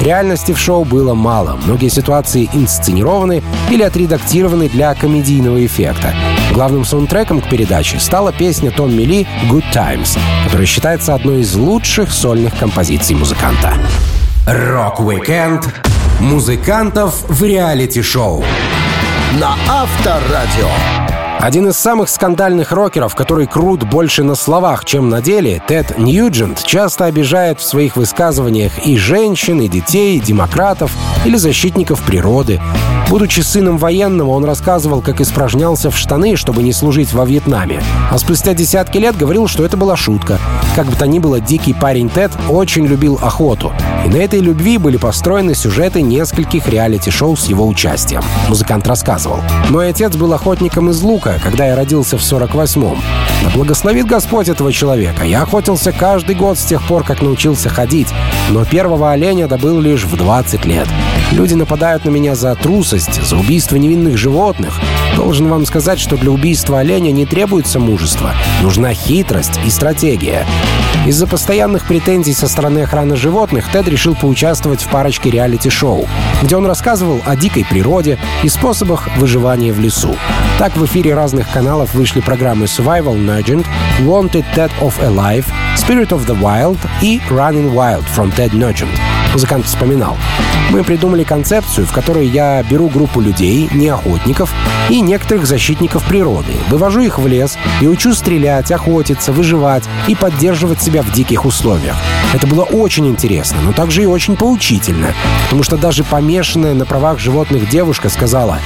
Реальности 0.00 0.52
в 0.52 0.58
шоу 0.58 0.84
было 0.84 1.14
мало. 1.14 1.58
Многие 1.64 1.88
ситуации 1.88 2.48
инсценированы 2.52 3.42
или 3.70 3.82
отредактированы 3.82 4.68
для 4.68 4.94
комедийного 4.94 5.64
эффекта. 5.64 6.14
Главным 6.52 6.84
саундтреком 6.84 7.40
к 7.40 7.48
передаче 7.48 7.98
стала 7.98 8.32
песня 8.32 8.70
Томми 8.70 9.02
Ли 9.02 9.26
«Good 9.50 9.64
Times», 9.72 10.18
которая 10.44 10.66
считается 10.66 11.14
одной 11.14 11.40
из 11.40 11.54
лучших 11.54 12.12
сольных 12.12 12.56
композиций 12.58 13.14
музыканта. 13.14 13.74
Рок-викенд 14.46 15.68
музыкантов 16.20 17.28
в 17.28 17.42
реалити-шоу 17.42 18.44
на 19.38 19.54
Авторадио. 19.68 20.68
Один 21.38 21.68
из 21.68 21.76
самых 21.76 22.08
скандальных 22.08 22.72
рокеров, 22.72 23.14
который 23.14 23.46
крут 23.46 23.84
больше 23.84 24.24
на 24.24 24.34
словах, 24.34 24.84
чем 24.84 25.08
на 25.08 25.22
деле, 25.22 25.62
Тед 25.68 25.96
Ньюджент, 25.96 26.64
часто 26.64 27.04
обижает 27.04 27.60
в 27.60 27.64
своих 27.64 27.94
высказываниях 27.96 28.84
и 28.84 28.96
женщин, 28.96 29.60
и 29.60 29.68
детей, 29.68 30.16
и 30.16 30.20
демократов, 30.20 30.90
или 31.24 31.36
защитников 31.36 32.02
природы. 32.02 32.60
Будучи 33.08 33.40
сыном 33.40 33.78
военного, 33.78 34.30
он 34.30 34.44
рассказывал, 34.44 35.00
как 35.00 35.22
испражнялся 35.22 35.90
в 35.90 35.96
штаны, 35.96 36.36
чтобы 36.36 36.62
не 36.62 36.74
служить 36.74 37.14
во 37.14 37.24
Вьетнаме. 37.24 37.82
А 38.10 38.18
спустя 38.18 38.52
десятки 38.52 38.98
лет 38.98 39.16
говорил, 39.16 39.48
что 39.48 39.64
это 39.64 39.78
была 39.78 39.96
шутка. 39.96 40.38
Как 40.76 40.86
бы 40.86 40.94
то 40.94 41.06
ни 41.06 41.18
было, 41.18 41.40
дикий 41.40 41.72
парень 41.72 42.10
Тед 42.10 42.30
очень 42.50 42.86
любил 42.86 43.18
охоту. 43.22 43.72
И 44.04 44.08
на 44.10 44.16
этой 44.16 44.40
любви 44.40 44.76
были 44.76 44.98
построены 44.98 45.54
сюжеты 45.54 46.02
нескольких 46.02 46.68
реалити-шоу 46.68 47.34
с 47.34 47.46
его 47.46 47.66
участием. 47.66 48.22
Музыкант 48.48 48.86
рассказывал. 48.86 49.38
«Мой 49.70 49.88
отец 49.88 50.14
был 50.14 50.34
охотником 50.34 50.90
из 50.90 51.00
лука, 51.00 51.40
когда 51.42 51.66
я 51.66 51.76
родился 51.76 52.18
в 52.18 52.20
48-м. 52.20 52.98
Да 53.42 53.50
благословит 53.54 54.06
Господь 54.06 54.48
этого 54.48 54.70
человека. 54.70 55.24
Я 55.24 55.42
охотился 55.42 55.92
каждый 55.92 56.34
год 56.34 56.58
с 56.58 56.64
тех 56.64 56.86
пор, 56.86 57.04
как 57.04 57.22
научился 57.22 57.70
ходить. 57.70 58.08
Но 58.50 58.66
первого 58.66 59.12
оленя 59.12 59.48
добыл 59.48 59.80
лишь 59.80 60.04
в 60.04 60.14
20 60.16 60.66
лет. 60.66 60.88
Люди 61.32 61.54
нападают 61.54 62.04
на 62.04 62.10
меня 62.10 62.34
за 62.34 62.54
трусость, 62.54 63.22
за 63.22 63.36
убийство 63.36 63.76
невинных 63.76 64.16
животных. 64.16 64.80
Должен 65.14 65.48
вам 65.48 65.66
сказать, 65.66 66.00
что 66.00 66.16
для 66.16 66.30
убийства 66.30 66.78
оленя 66.78 67.10
не 67.10 67.26
требуется 67.26 67.78
мужество. 67.78 68.34
Нужна 68.62 68.94
хитрость 68.94 69.60
и 69.66 69.70
стратегия. 69.70 70.46
Из-за 71.06 71.26
постоянных 71.26 71.86
претензий 71.86 72.34
со 72.34 72.48
стороны 72.48 72.80
охраны 72.80 73.16
животных 73.16 73.70
Тед 73.70 73.88
решил 73.88 74.14
поучаствовать 74.14 74.82
в 74.82 74.88
парочке 74.88 75.30
реалити-шоу, 75.30 76.06
где 76.42 76.56
он 76.56 76.66
рассказывал 76.66 77.20
о 77.24 77.36
дикой 77.36 77.64
природе 77.64 78.18
и 78.42 78.48
способах 78.48 79.08
выживания 79.16 79.72
в 79.72 79.80
лесу. 79.80 80.14
Так 80.58 80.76
в 80.76 80.84
эфире 80.84 81.14
разных 81.14 81.50
каналов 81.50 81.94
вышли 81.94 82.20
программы 82.20 82.66
Survival 82.66 83.16
Nugent, 83.16 83.66
Wanted 84.00 84.44
Dead 84.54 84.70
of 84.80 84.94
Alive, 85.00 85.46
Spirit 85.76 86.08
of 86.08 86.26
the 86.26 86.38
Wild 86.38 86.78
и 87.00 87.20
Running 87.30 87.72
Wild 87.72 88.04
from 88.14 88.34
Ted 88.36 88.50
Nugent. 88.50 88.88
Музыкант 89.32 89.66
вспоминал. 89.66 90.16
Мы 90.70 90.84
придумали 90.84 91.22
концепцию, 91.24 91.86
в 91.86 91.92
которой 91.92 92.26
я 92.26 92.62
беру 92.62 92.88
группу 92.88 93.20
людей, 93.20 93.68
не 93.72 93.88
охотников, 93.88 94.52
и 94.90 95.00
некоторых 95.00 95.46
защитников 95.46 96.04
природы, 96.04 96.52
вывожу 96.68 97.00
их 97.00 97.18
в 97.18 97.26
лес 97.26 97.56
и 97.80 97.86
учу 97.86 98.14
стрелять, 98.14 98.70
охотиться, 98.70 99.32
выживать 99.32 99.84
и 100.08 100.14
поддерживать 100.14 100.82
себя 100.88 101.02
в 101.02 101.12
диких 101.12 101.44
условиях. 101.44 101.96
Это 102.32 102.46
было 102.46 102.62
очень 102.62 103.06
интересно, 103.06 103.58
но 103.62 103.72
также 103.72 104.02
и 104.02 104.06
очень 104.06 104.36
поучительно, 104.36 105.12
потому 105.44 105.62
что 105.62 105.76
даже 105.76 106.02
помешанная 106.02 106.72
на 106.72 106.86
правах 106.86 107.18
животных 107.18 107.68
девушка 107.68 108.08
сказала 108.08 108.58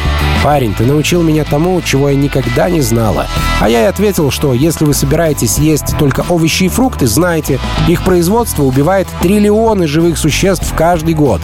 «Парень, 0.44 0.72
ты 0.72 0.84
научил 0.84 1.24
меня 1.24 1.42
тому, 1.42 1.82
чего 1.82 2.10
я 2.10 2.14
никогда 2.14 2.70
не 2.70 2.80
знала». 2.80 3.26
А 3.60 3.68
я 3.68 3.82
и 3.82 3.86
ответил, 3.86 4.30
что 4.30 4.54
если 4.54 4.84
вы 4.84 4.94
собираетесь 4.94 5.58
есть 5.58 5.98
только 5.98 6.24
овощи 6.28 6.64
и 6.64 6.68
фрукты, 6.68 7.08
знайте, 7.08 7.58
их 7.88 8.04
производство 8.04 8.62
убивает 8.62 9.08
триллионы 9.20 9.88
живых 9.88 10.16
существ 10.16 10.72
каждый 10.76 11.14
год. 11.14 11.40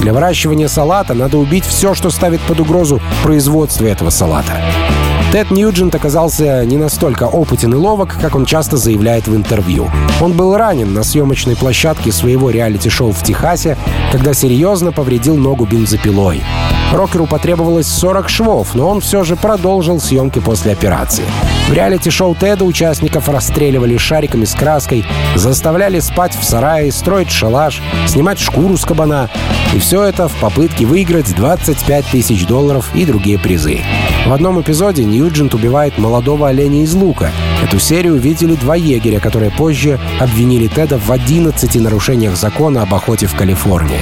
Для 0.00 0.14
выращивания 0.14 0.68
салата 0.68 1.12
надо 1.12 1.36
убить 1.36 1.66
все, 1.66 1.92
что 1.92 2.08
ставит 2.08 2.40
под 2.40 2.58
угрозу 2.60 3.02
производство 3.22 3.84
этого 3.84 4.08
салата. 4.08 4.62
Тед 5.32 5.50
Ньюджент 5.50 5.94
оказался 5.94 6.62
не 6.66 6.76
настолько 6.76 7.22
опытен 7.22 7.72
и 7.72 7.76
ловок, 7.76 8.18
как 8.20 8.34
он 8.34 8.44
часто 8.44 8.76
заявляет 8.76 9.28
в 9.28 9.34
интервью. 9.34 9.90
Он 10.20 10.34
был 10.34 10.54
ранен 10.58 10.92
на 10.92 11.02
съемочной 11.02 11.56
площадке 11.56 12.12
своего 12.12 12.50
реалити-шоу 12.50 13.12
в 13.12 13.22
Техасе, 13.22 13.78
когда 14.12 14.34
серьезно 14.34 14.92
повредил 14.92 15.34
ногу 15.36 15.64
бензопилой. 15.64 16.42
Рокеру 16.92 17.26
потребовалось 17.26 17.86
40 17.88 18.28
швов, 18.28 18.74
но 18.74 18.88
он 18.88 19.00
все 19.00 19.24
же 19.24 19.34
продолжил 19.36 20.00
съемки 20.00 20.40
после 20.40 20.72
операции. 20.72 21.24
В 21.68 21.72
реалити-шоу 21.72 22.34
Теда 22.34 22.64
участников 22.64 23.28
расстреливали 23.28 23.96
шариками 23.96 24.44
с 24.44 24.54
краской, 24.54 25.04
заставляли 25.34 26.00
спать 26.00 26.36
в 26.38 26.44
сарае, 26.44 26.92
строить 26.92 27.30
шалаш, 27.30 27.80
снимать 28.06 28.38
шкуру 28.38 28.76
с 28.76 28.84
кабана. 28.84 29.30
И 29.74 29.78
все 29.78 30.02
это 30.02 30.28
в 30.28 30.36
попытке 30.36 30.84
выиграть 30.84 31.34
25 31.34 32.04
тысяч 32.06 32.46
долларов 32.46 32.90
и 32.94 33.06
другие 33.06 33.38
призы. 33.38 33.80
В 34.26 34.32
одном 34.32 34.60
эпизоде 34.60 35.04
Ньюджент 35.04 35.54
убивает 35.54 35.96
молодого 35.98 36.48
оленя 36.48 36.82
из 36.82 36.92
лука. 36.94 37.30
Эту 37.62 37.78
серию 37.78 38.16
видели 38.16 38.54
два 38.54 38.76
егеря, 38.76 39.18
которые 39.18 39.50
позже 39.50 39.98
обвинили 40.20 40.66
Теда 40.66 40.98
в 40.98 41.10
11 41.10 41.74
нарушениях 41.76 42.36
закона 42.36 42.82
об 42.82 42.94
охоте 42.94 43.26
в 43.26 43.34
Калифорнии. 43.34 44.00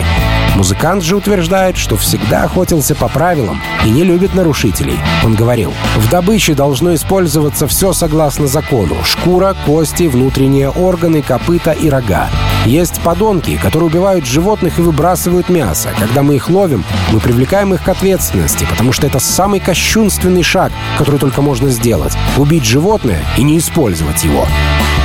Музыкант 0.57 1.03
же 1.03 1.17
утверждает, 1.17 1.77
что 1.77 1.97
всегда 1.97 2.45
охотился 2.45 2.95
по 2.95 3.09
правилам 3.09 3.61
и 3.85 3.91
не 3.91 4.05
любит 4.05 4.35
нарушителей. 4.35 4.99
Он 5.25 5.35
говорил, 5.35 5.73
в 5.97 6.11
добыче 6.11 6.55
должно 6.55 6.95
использоваться 6.95 7.67
все 7.67 7.93
согласно 7.93 8.47
закону. 8.47 8.97
Шкура, 9.05 9.55
кости, 9.65 10.05
внутренние 10.05 10.71
органы, 10.71 11.23
копыта 11.23 11.73
и 11.73 11.89
рога. 11.89 12.29
Есть 12.67 13.01
подонки, 13.01 13.57
которые 13.57 13.89
убивают 13.89 14.27
животных 14.27 14.79
и 14.79 14.83
выбрасывают 14.83 15.49
мясо. 15.49 15.91
Когда 15.99 16.23
мы 16.23 16.37
их 16.37 16.51
ловим, 16.51 16.85
мы 17.11 17.21
привлекаем 17.21 17.73
их 17.73 17.83
к 17.83 17.89
ответственности, 17.89 18.67
потому 18.69 18.93
что 18.93 19.07
это 19.07 19.19
самый 19.19 19.61
кощунственный 19.61 20.43
шаг, 20.43 20.73
который 20.99 21.19
только 21.19 21.41
можно 21.41 21.71
сделать. 21.71 22.17
Убить 22.37 22.65
животное 22.65 23.23
и 23.39 23.43
не 23.43 23.57
использовать 23.57 24.25
его. 24.25 24.47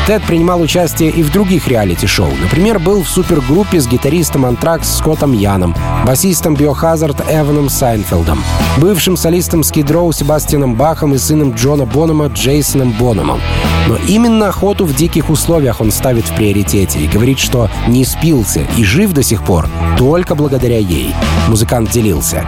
Тед 0.07 0.21
принимал 0.23 0.61
участие 0.61 1.09
и 1.09 1.23
в 1.23 1.31
других 1.31 1.67
реалити-шоу. 1.67 2.29
Например, 2.39 2.77
был 2.77 3.01
в 3.01 3.09
супергруппе 3.09 3.79
с 3.79 3.87
гитаристом 3.87 4.45
Антракс 4.45 4.97
Скоттом 4.97 5.33
Яном, 5.33 5.75
басистом 6.05 6.53
Biohazard 6.53 7.21
Эваном 7.27 7.69
Сайнфилдом, 7.69 8.43
бывшим 8.77 9.17
солистом 9.17 9.63
Skid 9.63 9.91
Row 9.91 10.11
Себастьяном 10.11 10.75
Бахом 10.75 11.15
и 11.15 11.17
сыном 11.17 11.53
Джона 11.55 11.87
Бонома 11.87 12.27
Джейсоном 12.27 12.91
Бономом. 12.91 13.41
Но 13.87 13.97
именно 14.07 14.49
охоту 14.49 14.85
в 14.85 14.93
диких 14.93 15.31
условиях 15.31 15.81
он 15.81 15.91
ставит 15.91 16.25
в 16.25 16.35
приоритете 16.35 16.99
и 16.99 17.07
говорит, 17.07 17.39
что 17.39 17.71
не 17.87 18.05
спился 18.05 18.63
и 18.77 18.83
жив 18.83 19.11
до 19.11 19.23
сих 19.23 19.43
пор 19.43 19.67
только 19.97 20.35
благодаря 20.35 20.77
ей. 20.77 21.15
Музыкант 21.47 21.89
делился. 21.89 22.45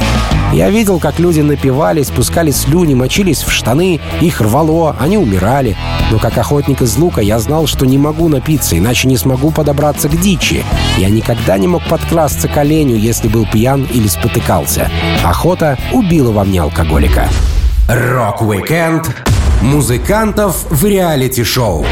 Я 0.53 0.69
видел, 0.69 0.99
как 0.99 1.19
люди 1.19 1.41
напивались, 1.41 2.09
пускали 2.09 2.51
слюни, 2.51 2.93
мочились 2.93 3.43
в 3.43 3.51
штаны, 3.51 3.99
их 4.21 4.41
рвало, 4.41 4.95
они 4.99 5.17
умирали. 5.17 5.75
Но 6.09 6.19
как 6.19 6.37
охотник 6.37 6.81
из 6.81 6.97
лука 6.97 7.21
я 7.21 7.37
знал, 7.39 7.67
что 7.67 7.85
не 7.85 7.97
могу 7.97 8.29
напиться, 8.29 8.77
иначе 8.77 9.07
не 9.07 9.17
смогу 9.17 9.51
подобраться 9.51 10.07
к 10.07 10.19
дичи. 10.19 10.63
Я 10.97 11.09
никогда 11.09 11.57
не 11.57 11.67
мог 11.67 11.83
подкрасться 11.83 12.47
к 12.47 12.57
оленю, 12.57 12.95
если 12.95 13.27
был 13.27 13.45
пьян 13.45 13.87
или 13.91 14.07
спотыкался. 14.07 14.89
Охота 15.23 15.77
убила 15.91 16.31
во 16.31 16.43
мне 16.45 16.61
алкоголика. 16.61 17.29
Rock-Weekend 17.89 19.15
музыкантов 19.61 20.65
в 20.69 20.85
реалити-шоу 20.85 21.85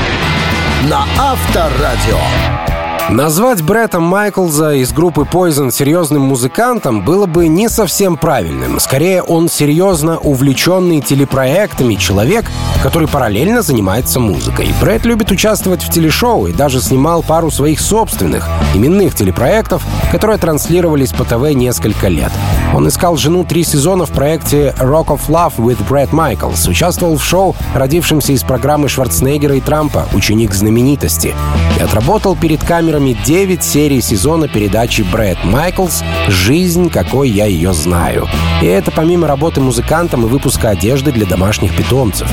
На 0.89 1.05
Авторадио. 1.17 2.64
Назвать 3.09 3.61
Бретта 3.61 3.99
Майклза 3.99 4.73
из 4.73 4.91
группы 4.91 5.27
Poison 5.31 5.69
серьезным 5.69 6.23
музыкантом 6.23 7.05
было 7.05 7.27
бы 7.27 7.47
не 7.47 7.69
совсем 7.69 8.17
правильным. 8.17 8.79
Скорее, 8.79 9.21
он 9.21 9.47
серьезно 9.47 10.17
увлеченный 10.17 11.01
телепроектами 11.01 11.95
человек, 11.95 12.45
который 12.81 13.07
параллельно 13.07 13.61
занимается 13.61 14.19
музыкой. 14.19 14.69
Бретт 14.81 15.05
любит 15.05 15.29
участвовать 15.29 15.83
в 15.83 15.91
телешоу 15.91 16.47
и 16.47 16.53
даже 16.53 16.81
снимал 16.81 17.21
пару 17.21 17.51
своих 17.51 17.79
собственных 17.79 18.49
именных 18.73 19.13
телепроектов, 19.13 19.83
которые 20.11 20.39
транслировались 20.39 21.13
по 21.13 21.25
ТВ 21.25 21.53
несколько 21.53 22.07
лет. 22.07 22.31
Он 22.73 22.87
искал 22.87 23.15
жену 23.17 23.43
три 23.43 23.63
сезона 23.63 24.05
в 24.05 24.11
проекте 24.11 24.73
Rock 24.79 25.07
of 25.07 25.21
Love 25.27 25.55
with 25.57 25.77
Brad 25.87 26.09
Michaels, 26.11 26.69
участвовал 26.69 27.17
в 27.17 27.23
шоу, 27.23 27.55
родившемся 27.73 28.33
из 28.33 28.43
программы 28.43 28.89
Шварценеггера 28.89 29.55
и 29.55 29.61
Трампа 29.61 30.05
«Ученик 30.13 30.53
знаменитости» 30.53 31.33
и 31.79 31.81
отработал 31.81 32.35
перед 32.35 32.63
камерами 32.63 33.17
9 33.25 33.63
серий 33.63 34.01
сезона 34.01 34.47
передачи 34.47 35.03
Брэд 35.03 35.43
Майклс 35.45 36.03
«Жизнь, 36.27 36.89
какой 36.89 37.29
я 37.29 37.45
ее 37.45 37.73
знаю». 37.73 38.27
И 38.61 38.65
это 38.65 38.91
помимо 38.91 39.27
работы 39.27 39.61
музыкантом 39.61 40.25
и 40.25 40.29
выпуска 40.29 40.69
одежды 40.69 41.11
для 41.11 41.25
домашних 41.25 41.75
питомцев. 41.75 42.29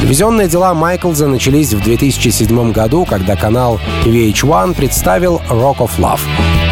Телевизионные 0.00 0.48
дела 0.48 0.72
Майклза 0.74 1.26
начались 1.26 1.74
в 1.74 1.82
2007 1.82 2.72
году, 2.72 3.04
когда 3.04 3.36
канал 3.36 3.80
VH1 4.04 4.74
представил 4.74 5.42
Rock 5.48 5.78
of 5.78 5.90
Love. 5.98 6.20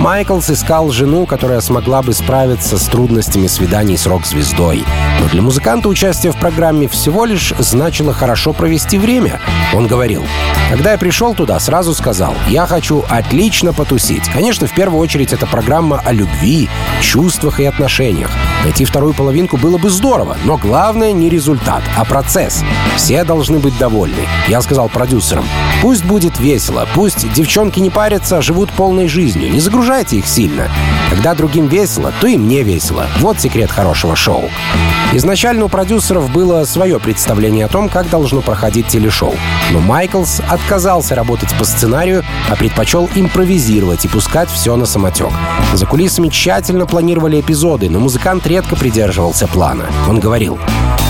Майклс 0.01 0.49
искал 0.51 0.91
жену, 0.91 1.27
которая 1.27 1.61
смогла 1.61 2.03
бы 2.03 2.13
справиться 2.13 2.79
с 2.79 2.87
трудностями 2.99 3.47
свиданий 3.47 3.97
с 3.97 4.07
рок-звездой. 4.07 4.85
Но 5.21 5.29
для 5.29 5.41
музыканта 5.41 5.89
участие 5.89 6.33
в 6.33 6.37
программе 6.37 6.89
всего 6.89 7.27
лишь 7.27 7.55
значило 7.57 8.13
хорошо 8.13 8.53
провести 8.53 8.99
время. 8.99 9.41
Он 9.73 9.87
говорил, 9.87 10.25
когда 10.69 10.91
я 10.91 10.99
пришел 10.99 11.33
туда, 11.33 11.61
сразу 11.61 11.95
сказал, 11.95 12.35
я 12.49 12.67
хочу 12.67 13.05
отлично 13.09 13.73
потусить. 13.73 14.29
Конечно, 14.29 14.67
в 14.67 14.75
первую 14.75 14.99
очередь 14.99 15.33
это 15.33 15.47
программа 15.47 16.01
о 16.05 16.13
любви, 16.13 16.69
чувствах 17.01 17.61
и 17.61 17.67
отношениях. 17.67 18.33
Найти 18.65 18.85
вторую 18.85 19.15
половинку 19.15 19.57
было 19.57 19.79
бы 19.79 19.89
здорово, 19.89 20.37
но 20.45 20.57
главное 20.57 21.13
не 21.13 21.29
результат, 21.29 21.83
а 21.97 22.05
процесс. 22.05 22.65
Все 22.97 23.25
должны 23.25 23.59
быть 23.59 23.79
довольны. 23.79 24.27
Я 24.49 24.61
сказал 24.63 24.89
продюсерам, 24.89 25.45
пусть 25.81 26.05
будет 26.05 26.39
весело, 26.39 26.87
пусть 26.95 27.33
девчонки 27.33 27.79
не 27.81 27.91
парятся, 27.91 28.39
а 28.39 28.43
живут 28.43 28.71
полной 28.71 29.09
жизнью, 29.09 29.51
не 29.51 29.61
загружайте 29.61 30.17
их 30.17 30.27
сильно. 30.27 30.69
Когда 31.11 31.35
другим 31.35 31.69
весело, 31.69 32.13
то 32.21 32.27
и 32.27 32.37
мне 32.37 32.63
весело. 32.63 33.07
Вот 33.21 33.41
секрет 33.41 33.71
хорошего 33.71 34.17
шоу. 34.17 34.51
Изначально 35.13 35.65
у 35.65 35.69
продюсеров 35.69 36.31
было 36.31 36.65
свое 36.65 37.01
представление 37.01 37.65
о 37.65 37.69
том, 37.69 37.89
как 37.89 38.11
должно 38.11 38.43
проходить 38.43 38.89
телешоу. 38.89 39.35
Но 39.71 39.81
Майклс 39.81 40.41
отказался 40.49 41.15
работать 41.15 41.57
по 41.59 41.65
сценарию, 41.65 42.25
а 42.51 42.57
предпочел 42.57 43.09
импровизировать 43.15 44.05
и 44.05 44.09
пускать 44.09 44.51
все 44.51 44.77
на 44.77 44.85
самотек. 44.85 45.31
За 45.73 45.87
кулисами 45.87 46.29
тщательно 46.29 46.87
планировали 46.87 47.41
эпизоды, 47.41 47.89
но 47.89 48.01
музыкант 48.01 48.47
редко 48.59 48.75
придерживался 48.75 49.47
плана. 49.47 49.85
Он 50.09 50.19
говорил, 50.19 50.59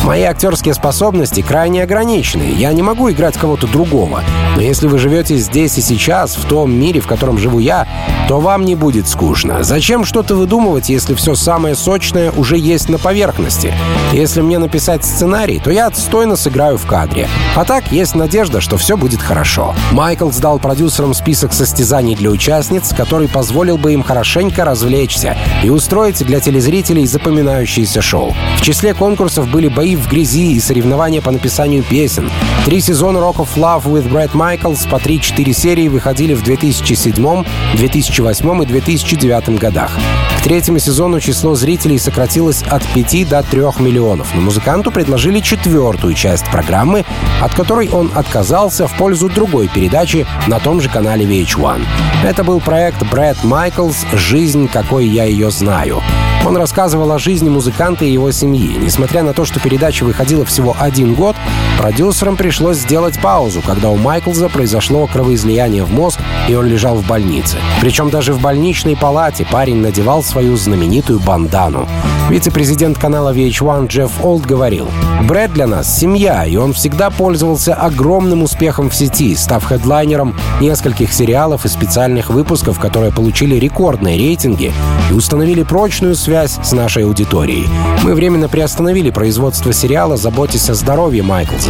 Мои 0.05 0.23
актерские 0.23 0.73
способности 0.73 1.43
крайне 1.43 1.83
ограничены. 1.83 2.55
Я 2.57 2.73
не 2.73 2.83
могу 2.83 3.11
играть 3.11 3.37
кого-то 3.37 3.67
другого. 3.67 4.23
Но 4.57 4.63
если 4.63 4.87
вы 4.87 4.99
живете 4.99 5.37
здесь 5.37 5.77
и 5.77 5.83
сейчас, 5.83 6.37
в 6.37 6.47
том 6.47 6.73
мире, 6.73 7.01
в 7.01 7.07
котором 7.07 7.37
живу 7.37 7.59
я, 7.59 7.87
то 8.27 8.41
вам 8.41 8.65
не 8.65 8.75
будет 8.75 9.07
скучно. 9.07 9.63
Зачем 9.65 10.05
что-то 10.05 10.35
выдумывать, 10.35 10.89
если 10.89 11.15
все 11.15 11.35
самое 11.35 11.75
сочное 11.75 12.31
уже 12.33 12.57
есть 12.57 12.89
на 12.89 12.99
поверхности? 12.99 13.75
Если 14.13 14.41
мне 14.41 14.59
написать 14.59 15.05
сценарий, 15.05 15.61
то 15.63 15.71
я 15.71 15.87
отстойно 15.87 16.37
сыграю 16.37 16.79
в 16.79 16.87
кадре. 16.87 17.29
А 17.55 17.65
так 17.65 17.93
есть 17.93 18.15
надежда, 18.15 18.61
что 18.61 18.79
все 18.79 18.97
будет 18.97 19.21
хорошо. 19.21 19.75
Майкл 19.93 20.31
сдал 20.31 20.59
продюсерам 20.59 21.13
список 21.13 21.53
состязаний 21.53 22.17
для 22.17 22.31
участниц, 22.31 22.95
который 22.97 23.29
позволил 23.29 23.77
бы 23.77 23.93
им 23.93 24.03
хорошенько 24.03 24.65
развлечься 24.65 25.37
и 25.63 25.69
устроить 25.69 26.25
для 26.25 26.41
телезрителей 26.41 27.07
запоминающееся 27.29 28.01
шоу. 28.01 28.35
В 28.57 28.63
числе 28.63 28.95
конкурсов 28.95 29.49
были 29.49 29.69
бои 29.69 29.97
в 29.97 30.09
грязи 30.09 30.53
и 30.53 30.61
соревнования 30.61 31.21
по 31.21 31.31
написанию 31.31 31.83
песен. 31.83 32.31
Три 32.65 32.81
сезона 32.81 33.19
Rock 33.19 33.37
of 33.37 33.49
Love 33.57 33.85
with 33.85 34.11
Brad 34.11 34.33
Michaels 34.33 34.89
по 34.89 34.97
3-4 34.97 35.53
серии 35.53 35.89
выходили 35.89 36.33
в 36.33 36.43
2007, 36.43 37.45
2008 37.75 38.63
и 38.63 38.67
2009 38.67 39.59
годах. 39.59 39.91
К 40.39 40.43
третьему 40.43 40.79
сезону 40.79 41.21
число 41.21 41.55
зрителей 41.55 41.99
сократилось 41.99 42.63
от 42.63 42.83
5 42.95 43.29
до 43.29 43.43
3 43.43 43.61
миллионов, 43.81 44.29
но 44.35 44.41
музыканту 44.41 44.91
предложили 44.91 45.41
четвертую 45.41 46.15
часть 46.15 46.47
программы, 46.47 47.05
от 47.43 47.55
которой 47.55 47.91
он 47.91 48.11
отказался 48.15 48.87
в 48.87 48.97
пользу 48.97 49.29
другой 49.29 49.69
передачи 49.69 50.27
на 50.47 50.61
том 50.61 50.81
же 50.81 50.89
канале 50.89 51.27
VH1. 51.27 51.85
Это 52.25 52.43
был 52.43 52.61
проект 52.61 53.03
Брэд 53.11 53.45
Майклс 53.45 54.07
«Жизнь, 54.15 54.69
какой 54.69 55.07
я 55.07 55.25
ее 55.25 55.51
знаю». 55.51 56.01
Он 56.47 56.57
рассказывал 56.57 57.13
о 57.13 57.18
жизни 57.19 57.49
музыканта 57.49 58.05
и 58.05 58.13
его 58.13 58.31
семьи. 58.31 58.77
Несмотря 58.77 59.23
на 59.23 59.33
то, 59.33 59.45
что 59.45 59.61
передача 59.61 60.05
выходила 60.05 60.45
всего 60.45 60.77
один 60.79 61.15
год, 61.15 61.37
продюсерам 61.79 62.37
пришлось 62.37 62.79
сделать 62.79 63.21
паузу, 63.21 63.63
когда 63.65 63.89
у 63.89 63.97
Майклза 63.97 64.49
произошло 64.49 65.07
кровоизлияние 65.07 65.85
в 65.85 65.93
мозг, 65.93 66.21
и 66.49 66.55
он 66.55 66.67
лежал 66.67 66.97
в 66.97 67.07
больнице. 67.07 67.57
Причем 67.81 68.11
даже 68.11 68.33
в 68.33 68.41
больничной 68.41 68.97
палате 68.97 69.47
парень 69.51 69.77
надевал 69.77 70.23
свою 70.23 70.57
знаменитую 70.57 71.21
бандану. 71.21 71.89
Вице-президент 72.29 72.99
канала 72.99 73.33
VH1 73.33 73.87
Джефф 73.87 74.23
Олд 74.23 74.45
говорил, 74.45 74.89
«Брэд 75.23 75.55
для 75.55 75.67
нас— 75.67 75.99
семья, 75.99 76.45
и 76.45 76.57
он 76.57 76.75
всегда 76.75 77.09
пользовался 77.09 77.75
огромным 77.75 78.43
успехом 78.43 78.91
в 78.91 78.95
сети, 78.95 79.35
став 79.35 79.65
хедлайнером 79.65 80.35
нескольких 80.61 81.13
сериалов 81.13 81.65
и 81.65 81.69
специальных 81.69 82.29
выпусков, 82.29 82.79
которые 82.79 83.13
получили 83.13 83.57
рекордные 83.57 84.19
рейтинги 84.19 84.73
и 85.11 85.15
установили 85.15 85.63
прочную 85.63 86.15
связь 86.15 86.59
с 86.63 86.73
нашей 86.73 87.05
аудиторией. 87.05 87.67
Мы 88.03 88.15
временно 88.15 88.49
приостановили 88.49 89.11
производство 89.11 89.73
сериала, 89.73 90.17
заботясь 90.17 90.69
о 90.69 90.75
здоровье 90.75 91.23
Майклза. 91.23 91.68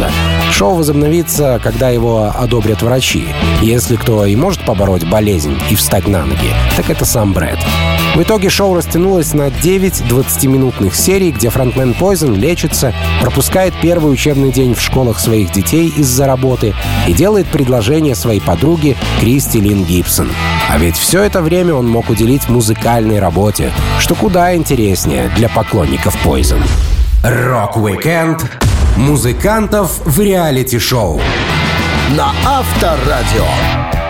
Шоу 0.51 0.75
возобновится, 0.75 1.59
когда 1.63 1.89
его 1.89 2.31
одобрят 2.35 2.81
врачи. 2.81 3.27
Если 3.61 3.95
кто 3.95 4.25
и 4.25 4.35
может 4.35 4.65
побороть 4.65 5.05
болезнь 5.05 5.57
и 5.69 5.75
встать 5.75 6.07
на 6.07 6.25
ноги, 6.25 6.53
так 6.75 6.89
это 6.89 7.05
сам 7.05 7.33
Брэд. 7.33 7.59
В 8.15 8.21
итоге 8.21 8.49
шоу 8.49 8.73
растянулось 8.73 9.33
на 9.33 9.51
9 9.51 10.01
20-минутных 10.09 10.95
серий, 10.95 11.31
где 11.31 11.49
фронтмен 11.49 11.91
Poison 11.91 12.35
лечится, 12.35 12.93
пропускает 13.21 13.73
первый 13.81 14.11
учебный 14.11 14.51
день 14.51 14.73
в 14.73 14.81
школах 14.81 15.19
своих 15.19 15.51
детей 15.51 15.93
из-за 15.95 16.25
работы 16.25 16.73
и 17.07 17.13
делает 17.13 17.47
предложение 17.47 18.15
своей 18.15 18.41
подруге 18.41 18.97
Кристи 19.19 19.59
Лин 19.59 19.83
Гибсон. 19.83 20.29
А 20.69 20.77
ведь 20.77 20.97
все 20.97 21.23
это 21.23 21.41
время 21.41 21.75
он 21.75 21.87
мог 21.87 22.09
уделить 22.09 22.49
музыкальной 22.49 23.19
работе, 23.19 23.71
что 23.99 24.15
куда 24.15 24.55
интереснее 24.55 25.31
для 25.35 25.49
поклонников 25.49 26.15
Poison. 26.25 26.61
Rock-Weekend 27.23 28.68
музыкантов 28.97 29.99
в 30.05 30.19
реалити-шоу 30.19 31.21
на 32.17 32.31
Авторадио. 32.45 33.45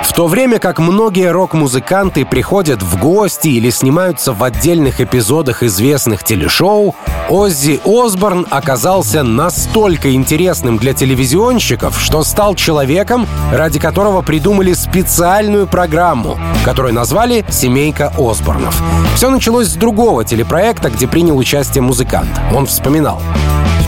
В 0.04 0.14
то 0.14 0.28
время 0.28 0.60
как 0.60 0.80
многие 0.80 1.32
рок-музыканты 1.32 2.26
приходят 2.26 2.82
в 2.82 2.98
гости 2.98 3.48
или 3.50 3.70
снимаются 3.70 4.34
в 4.34 4.44
отдельных 4.44 5.00
эпизодах 5.00 5.64
известных 5.64 6.24
телешоу, 6.24 6.96
Оззи 7.30 7.80
Осборн 7.86 8.48
оказался 8.50 9.24
настолько 9.24 10.14
интересным 10.14 10.78
для 10.78 10.94
телевизионщиков, 10.94 12.00
что 12.02 12.24
стал 12.24 12.56
человеком, 12.56 13.28
ради 13.54 13.80
которого 13.80 14.22
придумали 14.22 14.74
специальную 14.74 15.68
программу, 15.68 16.40
которую 16.66 16.94
назвали 16.94 17.46
«Семейка 17.50 18.12
Осборнов». 18.18 18.82
Все 19.16 19.30
началось 19.30 19.68
с 19.68 19.76
другого 19.76 20.26
телепроекта, 20.26 20.90
где 20.90 21.08
принял 21.08 21.38
участие 21.38 21.84
музыкант. 21.84 22.30
Он 22.54 22.66
вспоминал. 22.66 23.22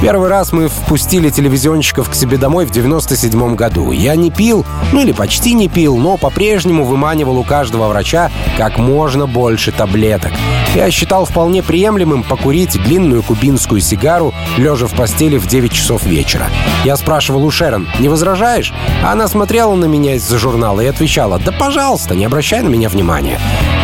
Первый 0.01 0.29
раз 0.29 0.51
мы 0.51 0.67
впустили 0.67 1.29
телевизионщиков 1.29 2.09
к 2.09 2.15
себе 2.15 2.37
домой 2.37 2.65
в 2.65 2.71
97 2.71 3.53
году. 3.53 3.91
Я 3.91 4.15
не 4.15 4.31
пил, 4.31 4.65
ну 4.91 5.01
или 5.01 5.11
почти 5.11 5.53
не 5.53 5.67
пил, 5.67 5.95
но 5.95 6.17
по-прежнему 6.17 6.85
выманивал 6.85 7.37
у 7.37 7.43
каждого 7.43 7.87
врача 7.87 8.31
как 8.57 8.79
можно 8.79 9.27
больше 9.27 9.71
таблеток. 9.71 10.31
Я 10.73 10.89
считал 10.89 11.25
вполне 11.25 11.61
приемлемым 11.61 12.23
покурить 12.23 12.81
длинную 12.81 13.21
кубинскую 13.21 13.79
сигару, 13.79 14.33
лежа 14.57 14.87
в 14.87 14.93
постели 14.95 15.37
в 15.37 15.45
9 15.45 15.71
часов 15.71 16.03
вечера. 16.03 16.47
Я 16.83 16.97
спрашивал 16.97 17.45
у 17.45 17.51
Шерон, 17.51 17.87
не 17.99 18.09
возражаешь? 18.09 18.73
Она 19.03 19.27
смотрела 19.27 19.75
на 19.75 19.85
меня 19.85 20.15
из-за 20.15 20.39
журнала 20.39 20.81
и 20.81 20.87
отвечала, 20.87 21.37
да 21.37 21.51
пожалуйста, 21.51 22.15
не 22.15 22.25
обращай 22.25 22.63
на 22.63 22.69
меня 22.69 22.89
внимания. 22.89 23.37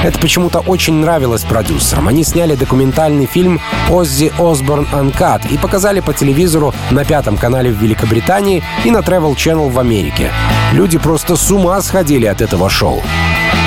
Это 0.04 0.18
почему-то 0.20 0.60
очень 0.60 0.94
нравилось 0.94 1.44
продюсерам. 1.44 2.08
Они 2.08 2.24
сняли 2.24 2.56
документальный 2.56 3.26
фильм 3.26 3.60
«Оззи 3.90 4.32
Осборн 4.40 4.88
Анкат» 4.94 5.46
и 5.52 5.58
показали 5.58 6.00
по 6.08 6.14
телевизору 6.14 6.74
на 6.90 7.04
пятом 7.04 7.38
канале 7.38 7.70
в 7.70 7.76
Великобритании 7.82 8.64
и 8.86 8.92
на 8.92 9.00
Travel 9.00 9.36
Channel 9.36 9.70
в 9.70 9.78
Америке. 9.78 10.32
Люди 10.72 10.98
просто 10.98 11.36
с 11.36 11.52
ума 11.52 11.82
сходили 11.82 12.26
от 12.26 12.40
этого 12.40 12.70
шоу. 12.70 13.04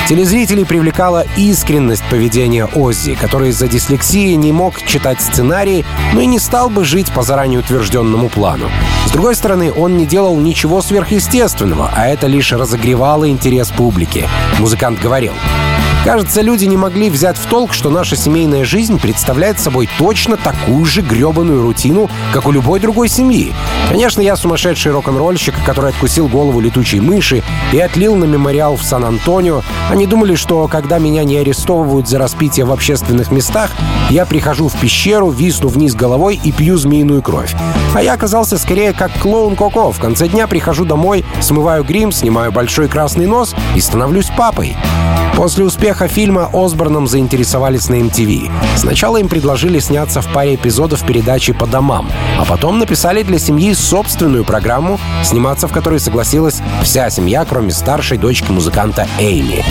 Телезрителей 0.08 0.64
привлекала 0.64 1.24
искренность 1.36 2.02
поведения 2.08 2.64
Оззи, 2.64 3.14
который 3.14 3.50
из-за 3.50 3.68
дислексии 3.68 4.32
не 4.34 4.52
мог 4.52 4.82
читать 4.86 5.20
сценарии, 5.20 5.84
но 6.14 6.22
и 6.22 6.26
не 6.26 6.38
стал 6.38 6.70
бы 6.70 6.84
жить 6.84 7.12
по 7.12 7.22
заранее 7.22 7.60
утвержденному 7.60 8.30
плану. 8.30 8.70
С 9.06 9.10
другой 9.10 9.34
стороны, 9.34 9.70
он 9.70 9.98
не 9.98 10.06
делал 10.06 10.36
ничего 10.36 10.80
сверхъестественного, 10.80 11.92
а 11.94 12.08
это 12.08 12.26
лишь 12.26 12.52
разогревало 12.52 13.28
интерес 13.28 13.70
публики. 13.70 14.26
Музыкант 14.58 14.98
говорил, 14.98 15.34
Кажется, 16.04 16.40
люди 16.40 16.64
не 16.64 16.78
могли 16.78 17.10
взять 17.10 17.36
в 17.36 17.44
толк, 17.46 17.74
что 17.74 17.90
наша 17.90 18.16
семейная 18.16 18.64
жизнь 18.64 18.98
представляет 18.98 19.60
собой 19.60 19.86
точно 19.98 20.38
такую 20.38 20.86
же 20.86 21.02
гребаную 21.02 21.60
рутину, 21.60 22.08
как 22.32 22.46
у 22.46 22.52
любой 22.52 22.80
другой 22.80 23.08
семьи. 23.08 23.52
Конечно, 23.90 24.22
я 24.22 24.34
сумасшедший 24.34 24.92
рок-н-ролльщик, 24.92 25.54
который 25.66 25.90
откусил 25.90 26.26
голову 26.26 26.58
летучей 26.60 27.00
мыши 27.00 27.42
и 27.72 27.78
отлил 27.78 28.16
на 28.16 28.24
мемориал 28.24 28.76
в 28.76 28.82
Сан-Антонио. 28.82 29.62
Они 29.90 30.06
думали, 30.06 30.36
что 30.36 30.68
когда 30.68 30.98
меня 30.98 31.22
не 31.24 31.36
арестовывают 31.36 32.08
за 32.08 32.18
распитие 32.18 32.64
в 32.64 32.72
общественных 32.72 33.30
местах, 33.30 33.70
я 34.08 34.24
прихожу 34.24 34.68
в 34.68 34.80
пещеру, 34.80 35.30
висну 35.30 35.68
вниз 35.68 35.94
головой 35.94 36.40
и 36.42 36.50
пью 36.50 36.78
змеиную 36.78 37.20
кровь. 37.20 37.54
А 37.94 38.02
я 38.02 38.14
оказался 38.14 38.56
скорее 38.56 38.94
как 38.94 39.12
клоун 39.20 39.54
Коко. 39.54 39.92
В 39.92 39.98
конце 39.98 40.28
дня 40.28 40.46
прихожу 40.46 40.86
домой, 40.86 41.26
смываю 41.42 41.84
грим, 41.84 42.10
снимаю 42.10 42.52
большой 42.52 42.88
красный 42.88 43.26
нос 43.26 43.54
и 43.74 43.80
становлюсь 43.80 44.30
папой. 44.34 44.76
После 45.40 45.64
успеха 45.64 45.89
фильма 46.08 46.48
Осборном 46.52 47.06
заинтересовались 47.06 47.88
на 47.88 47.96
MTV. 47.96 48.50
Сначала 48.76 49.16
им 49.18 49.28
предложили 49.28 49.78
сняться 49.78 50.20
в 50.20 50.32
паре 50.32 50.54
эпизодов 50.54 51.04
передачи 51.04 51.52
«По 51.52 51.66
домам», 51.66 52.10
а 52.38 52.44
потом 52.44 52.78
написали 52.78 53.22
для 53.22 53.38
семьи 53.38 53.74
собственную 53.74 54.44
программу, 54.44 54.98
сниматься 55.24 55.68
в 55.68 55.72
которой 55.72 56.00
согласилась 56.00 56.60
вся 56.82 57.10
семья, 57.10 57.44
кроме 57.44 57.70
старшей 57.70 58.18
дочки 58.18 58.50
музыканта 58.50 59.06
Эйми. 59.18 59.62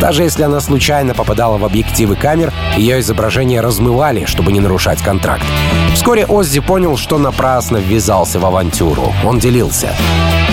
Даже 0.00 0.22
если 0.22 0.42
она 0.42 0.60
случайно 0.60 1.14
попадала 1.14 1.58
в 1.58 1.64
объективы 1.64 2.16
камер, 2.16 2.52
ее 2.76 3.00
изображение 3.00 3.60
размывали, 3.60 4.24
чтобы 4.26 4.52
не 4.52 4.60
нарушать 4.60 5.02
контракт. 5.02 5.44
Вскоре 5.94 6.24
Оззи 6.26 6.60
понял, 6.60 6.96
что 6.96 7.18
напрасно 7.18 7.78
ввязался 7.78 8.38
в 8.38 8.46
авантюру. 8.46 9.12
Он 9.24 9.38
делился. 9.38 9.90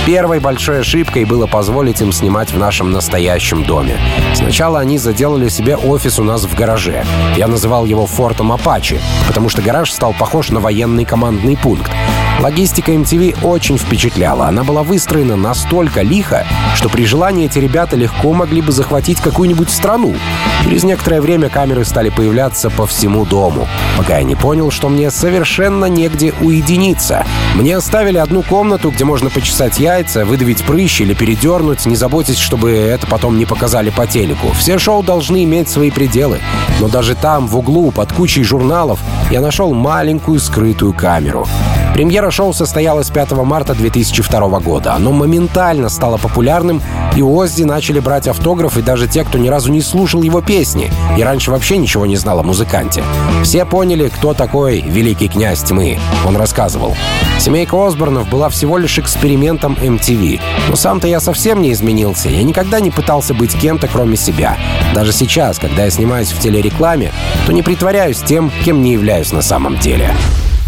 Первой 0.06 0.40
большой 0.40 0.82
ошибкой 0.82 1.26
было 1.26 1.48
позволить 1.48 2.00
им 2.00 2.12
снимать 2.12 2.52
в 2.52 2.60
нашем 2.60 2.92
настоящем 2.92 3.64
доме. 3.64 3.98
Сначала 4.36 4.80
они 4.80 5.00
заделали 5.00 5.50
себе 5.50 5.76
офис 5.76 6.20
у 6.20 6.24
нас 6.24 6.46
в 6.46 6.54
гараже. 6.54 7.04
Я 7.36 7.48
называл 7.48 7.86
его 7.86 8.06
«Фортом 8.06 8.52
Апачи», 8.52 9.02
потому 9.28 9.50
что 9.50 9.64
гараж 9.64 9.92
стал 9.92 10.14
похож 10.14 10.50
на 10.52 10.60
военный 10.60 11.06
командный 11.06 11.58
пункт. 11.58 11.92
Логистика 12.40 12.92
MTV 12.92 13.44
очень 13.44 13.78
впечатляла. 13.78 14.48
Она 14.48 14.64
была 14.64 14.84
выстроена 14.84 15.36
настолько 15.36 16.02
лихо, 16.02 16.46
что 16.76 16.90
при 16.90 17.06
желании 17.06 17.46
эти 17.46 17.60
ребята 17.60 17.96
легко 17.96 18.34
могли 18.34 18.62
бы 18.62 18.72
захватить 18.72 19.22
какую-нибудь 19.22 19.70
страну. 19.70 20.16
Через 20.64 20.84
некоторое 20.84 21.22
время 21.22 21.50
камеры 21.50 21.86
стали 21.86 22.10
появляться 22.10 22.70
по 22.70 22.86
всему 22.86 23.26
дому, 23.26 23.68
пока 23.98 24.18
я 24.18 24.24
не 24.24 24.36
понял, 24.36 24.70
что 24.70 24.90
мне 24.90 25.10
совершенно 25.12 25.86
негде 25.86 26.34
уединиться. 26.42 27.26
Мне 27.56 27.78
оставили 27.78 28.18
одну 28.18 28.44
комнату, 28.44 28.92
где 28.92 29.06
можно 29.06 29.30
почесать 29.30 29.80
яйца, 29.96 30.26
выдавить 30.26 30.64
прыщ 30.64 31.02
или 31.02 31.14
передернуть, 31.14 31.86
не 31.86 31.96
заботясь, 31.96 32.38
чтобы 32.38 32.72
это 32.72 33.08
потом 33.08 33.38
не 33.38 33.46
показали 33.46 33.90
по 33.90 34.06
телеку. 34.06 34.52
Все 34.58 34.78
шоу 34.78 35.04
должны 35.04 35.44
иметь 35.44 35.70
свои 35.70 35.92
пределы. 35.92 36.40
Но 36.80 36.88
даже 36.88 37.16
там, 37.16 37.48
в 37.48 37.58
углу, 37.58 37.92
под 37.92 38.12
кучей 38.12 38.44
журналов, 38.44 39.00
я 39.32 39.42
нашел 39.42 39.74
маленькую 39.74 40.40
скрытую 40.40 40.94
камеру. 40.94 41.48
Премьера 41.96 42.30
шоу 42.30 42.52
состоялась 42.52 43.10
5 43.10 43.32
марта 43.46 43.74
2002 43.74 44.60
года. 44.60 44.96
Оно 44.96 45.14
моментально 45.14 45.88
стало 45.88 46.18
популярным, 46.18 46.82
и 47.16 47.22
у 47.22 47.34
Оззи 47.34 47.64
начали 47.64 48.02
брать 48.02 48.28
автографы 48.28 48.82
даже 48.82 49.08
те, 49.08 49.24
кто 49.24 49.38
ни 49.38 49.48
разу 49.48 49.72
не 49.72 49.80
слушал 49.80 50.22
его 50.22 50.42
песни 50.42 50.92
и 51.18 51.24
раньше 51.24 51.52
вообще 51.52 51.78
ничего 51.78 52.06
не 52.06 52.18
знал 52.18 52.42
о 52.42 52.44
музыканте. 52.44 53.02
Все 53.44 53.64
поняли, 53.64 54.10
кто 54.10 54.34
такой 54.34 54.82
великий 54.82 55.30
князь 55.30 55.64
тьмы. 55.64 55.98
Он 56.28 56.36
рассказывал. 56.36 56.98
Семейка 57.40 57.88
Осборнов 57.88 58.28
была 58.28 58.50
всего 58.50 58.78
лишь 58.78 59.00
экспериментом 59.00 59.78
MTV. 59.82 60.42
Но 60.68 60.76
сам-то 60.76 61.08
я 61.08 61.22
совсем 61.22 61.62
не 61.62 61.72
изменился. 61.72 62.28
Я 62.28 62.44
никогда 62.44 62.82
не 62.82 62.92
пытался 62.92 63.34
быть 63.34 63.58
кем-то, 63.58 63.88
кроме 63.88 64.18
себя. 64.18 64.58
Даже 64.94 65.14
сейчас, 65.14 65.60
когда 65.60 65.86
я 65.86 65.90
снимаюсь 65.90 66.34
в 66.34 66.42
телерекламе, 66.42 67.14
то 67.46 67.54
не 67.54 67.64
притворяюсь 67.64 68.20
тем, 68.20 68.52
кем 68.66 68.82
не 68.82 68.92
являюсь 68.92 69.32
на 69.32 69.42
самом 69.42 69.80
деле. 69.80 70.14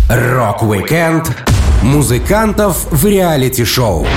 Rock-Weekend 0.09 1.35
музыкантов 1.83 2.87
в 2.91 3.05
реалити-шоу 3.05 4.07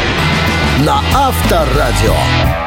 на 0.85 1.00
Авторадио. 1.12 2.60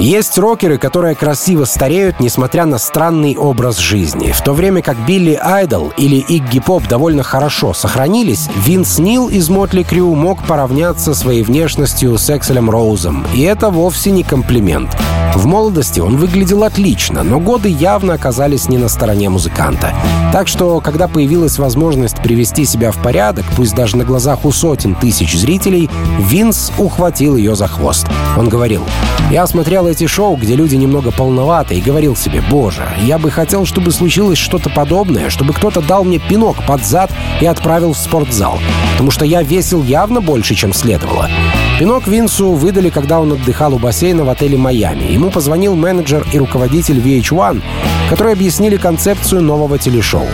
Есть 0.00 0.38
рокеры, 0.38 0.78
которые 0.78 1.14
красиво 1.14 1.66
стареют, 1.66 2.20
несмотря 2.20 2.64
на 2.64 2.78
странный 2.78 3.36
образ 3.36 3.76
жизни. 3.76 4.32
В 4.32 4.40
то 4.40 4.54
время 4.54 4.80
как 4.80 4.96
Билли 5.06 5.38
Айдол 5.40 5.92
или 5.98 6.16
Игги 6.16 6.58
Поп 6.58 6.88
довольно 6.88 7.22
хорошо 7.22 7.74
сохранились, 7.74 8.48
Винс 8.64 8.98
Нил 8.98 9.28
из 9.28 9.50
Mötley 9.50 9.82
Crüe 9.82 10.14
мог 10.14 10.42
поравняться 10.44 11.12
своей 11.12 11.42
внешностью 11.42 12.16
с 12.16 12.30
Экселем 12.30 12.70
Роузом. 12.70 13.26
И 13.34 13.42
это 13.42 13.68
вовсе 13.68 14.10
не 14.10 14.22
комплимент. 14.22 14.96
В 15.34 15.46
молодости 15.46 16.00
он 16.00 16.16
выглядел 16.16 16.64
отлично, 16.64 17.22
но 17.22 17.38
годы 17.38 17.68
явно 17.68 18.14
оказались 18.14 18.68
не 18.68 18.78
на 18.78 18.88
стороне 18.88 19.28
музыканта. 19.28 19.92
Так 20.32 20.48
что, 20.48 20.80
когда 20.80 21.08
появилась 21.08 21.58
возможность 21.58 22.16
привести 22.22 22.64
себя 22.64 22.90
в 22.90 22.96
порядок, 22.96 23.44
пусть 23.54 23.74
даже 23.74 23.96
на 23.96 24.04
глазах 24.04 24.44
у 24.44 24.50
сотен 24.50 24.94
тысяч 24.94 25.38
зрителей, 25.38 25.88
Винс 26.18 26.72
ухватил 26.78 27.36
ее 27.36 27.54
за 27.54 27.68
хвост. 27.68 28.06
Он 28.36 28.48
говорил, 28.48 28.82
«Я 29.30 29.46
смотрел 29.46 29.89
эти 29.90 30.06
шоу, 30.06 30.36
где 30.36 30.54
люди 30.54 30.76
немного 30.76 31.10
полноваты, 31.10 31.74
и 31.74 31.80
говорил 31.80 32.16
себе, 32.16 32.42
боже, 32.48 32.88
я 33.02 33.18
бы 33.18 33.30
хотел, 33.30 33.66
чтобы 33.66 33.90
случилось 33.90 34.38
что-то 34.38 34.70
подобное, 34.70 35.28
чтобы 35.28 35.52
кто-то 35.52 35.82
дал 35.82 36.04
мне 36.04 36.18
пинок 36.18 36.64
под 36.66 36.84
зад 36.84 37.10
и 37.40 37.46
отправил 37.46 37.92
в 37.92 37.98
спортзал, 37.98 38.58
потому 38.92 39.10
что 39.10 39.24
я 39.24 39.42
весил 39.42 39.82
явно 39.82 40.20
больше, 40.20 40.54
чем 40.54 40.72
следовало. 40.72 41.28
Пинок 41.78 42.06
Винсу 42.06 42.52
выдали, 42.52 42.90
когда 42.90 43.20
он 43.20 43.32
отдыхал 43.32 43.74
у 43.74 43.78
бассейна 43.78 44.24
в 44.24 44.30
отеле 44.30 44.56
«Майами». 44.56 45.12
Ему 45.12 45.30
позвонил 45.30 45.74
менеджер 45.74 46.26
и 46.32 46.38
руководитель 46.38 46.98
VH1, 46.98 47.62
которые 48.08 48.34
объяснили 48.34 48.76
концепцию 48.76 49.42
нового 49.42 49.78
телешоу. 49.78 50.26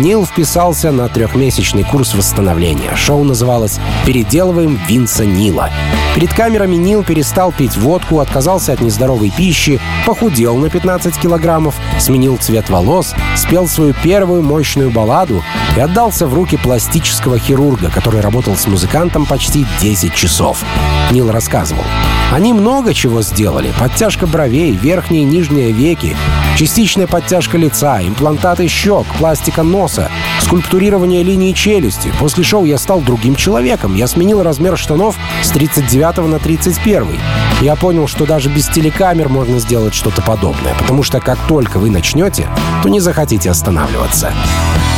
Нил 0.00 0.26
вписался 0.26 0.90
на 0.90 1.08
трехмесячный 1.08 1.84
курс 1.84 2.14
восстановления. 2.14 2.96
Шоу 2.96 3.22
называлось 3.22 3.78
«Переделываем 4.04 4.80
Винса 4.88 5.24
Нила». 5.24 5.70
Перед 6.16 6.34
камерами 6.34 6.74
Нил 6.74 7.04
перестал 7.04 7.52
пить 7.52 7.76
водку, 7.76 8.18
отказался 8.18 8.72
от 8.72 8.80
нездоровой 8.80 9.30
пищи, 9.30 9.80
похудел 10.04 10.56
на 10.56 10.68
15 10.68 11.16
килограммов, 11.16 11.76
сменил 12.00 12.36
цвет 12.38 12.70
волос, 12.70 13.14
спел 13.36 13.68
свою 13.68 13.94
первую 13.94 14.42
мощную 14.42 14.90
балладу 14.90 15.44
и 15.76 15.80
отдался 15.80 16.26
в 16.26 16.34
руки 16.34 16.56
пластического 16.56 17.38
хирурга, 17.38 17.88
который 17.90 18.20
работал 18.20 18.56
с 18.56 18.66
музыкантом 18.66 19.26
почти 19.26 19.64
10 19.80 20.14
часов. 20.14 20.64
Нил 21.10 21.30
рассказывал. 21.30 21.84
Они 22.32 22.52
много 22.52 22.94
чего 22.94 23.22
сделали. 23.22 23.72
Подтяжка 23.78 24.26
бровей, 24.26 24.72
верхние 24.72 25.22
и 25.22 25.26
нижние 25.26 25.70
веки, 25.70 26.16
частичная 26.56 27.06
подтяжка 27.06 27.58
лица, 27.58 28.02
имплантаты 28.02 28.66
щек, 28.66 29.06
пластика 29.18 29.62
носа, 29.62 30.10
скульптурирование 30.40 31.22
линии 31.22 31.52
челюсти. 31.52 32.12
После 32.18 32.42
шоу 32.42 32.64
я 32.64 32.78
стал 32.78 33.00
другим 33.00 33.36
человеком. 33.36 33.94
Я 33.94 34.08
сменил 34.08 34.42
размер 34.42 34.76
штанов 34.76 35.16
с 35.42 35.50
39 35.50 36.28
на 36.28 36.38
31. 36.38 37.20
Я 37.60 37.76
понял, 37.76 38.08
что 38.08 38.26
даже 38.26 38.48
без 38.48 38.68
телекамер 38.68 39.28
можно 39.28 39.58
сделать 39.60 39.94
что-то 39.94 40.22
подобное, 40.22 40.74
потому 40.78 41.02
что 41.02 41.20
как 41.20 41.38
только 41.46 41.78
вы 41.78 41.90
начнете, 41.90 42.48
то 42.82 42.88
не 42.88 43.00
захотите 43.00 43.50
останавливаться. 43.50 44.32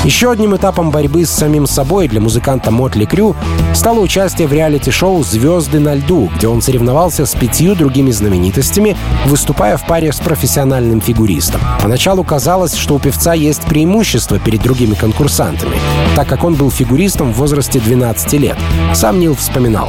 Еще 0.05 0.31
одним 0.31 0.55
этапом 0.55 0.91
борьбы 0.91 1.25
с 1.27 1.31
самим 1.31 1.67
собой 1.67 2.07
для 2.07 2.21
музыканта 2.21 2.71
Мотли 2.71 3.07
Крю 3.07 3.35
стало 3.75 3.99
участие 4.01 4.47
в 4.47 4.53
реалити-шоу 4.53 5.25
«Звезды 5.25 5.81
на 5.81 5.95
льду», 5.95 6.31
где 6.37 6.47
он 6.47 6.63
соревновался 6.63 7.27
с 7.27 7.35
пятью 7.35 7.75
другими 7.75 8.13
знаменитостями, 8.13 8.97
выступая 9.27 9.77
в 9.77 9.87
паре 9.87 10.13
с 10.13 10.21
профессиональным 10.21 11.01
фигуристом. 11.01 11.61
Поначалу 11.83 12.23
казалось, 12.23 12.77
что 12.77 12.95
у 12.95 12.99
певца 13.01 13.35
есть 13.35 13.63
преимущество 13.63 14.39
перед 14.39 14.63
другими 14.63 14.95
конкурсантами, 14.95 15.77
так 16.15 16.29
как 16.29 16.45
он 16.45 16.55
был 16.55 16.71
фигуристом 16.71 17.33
в 17.33 17.39
возрасте 17.39 17.81
12 17.81 18.33
лет. 18.35 18.57
Сам 18.95 19.19
Нил 19.19 19.35
вспоминал. 19.35 19.89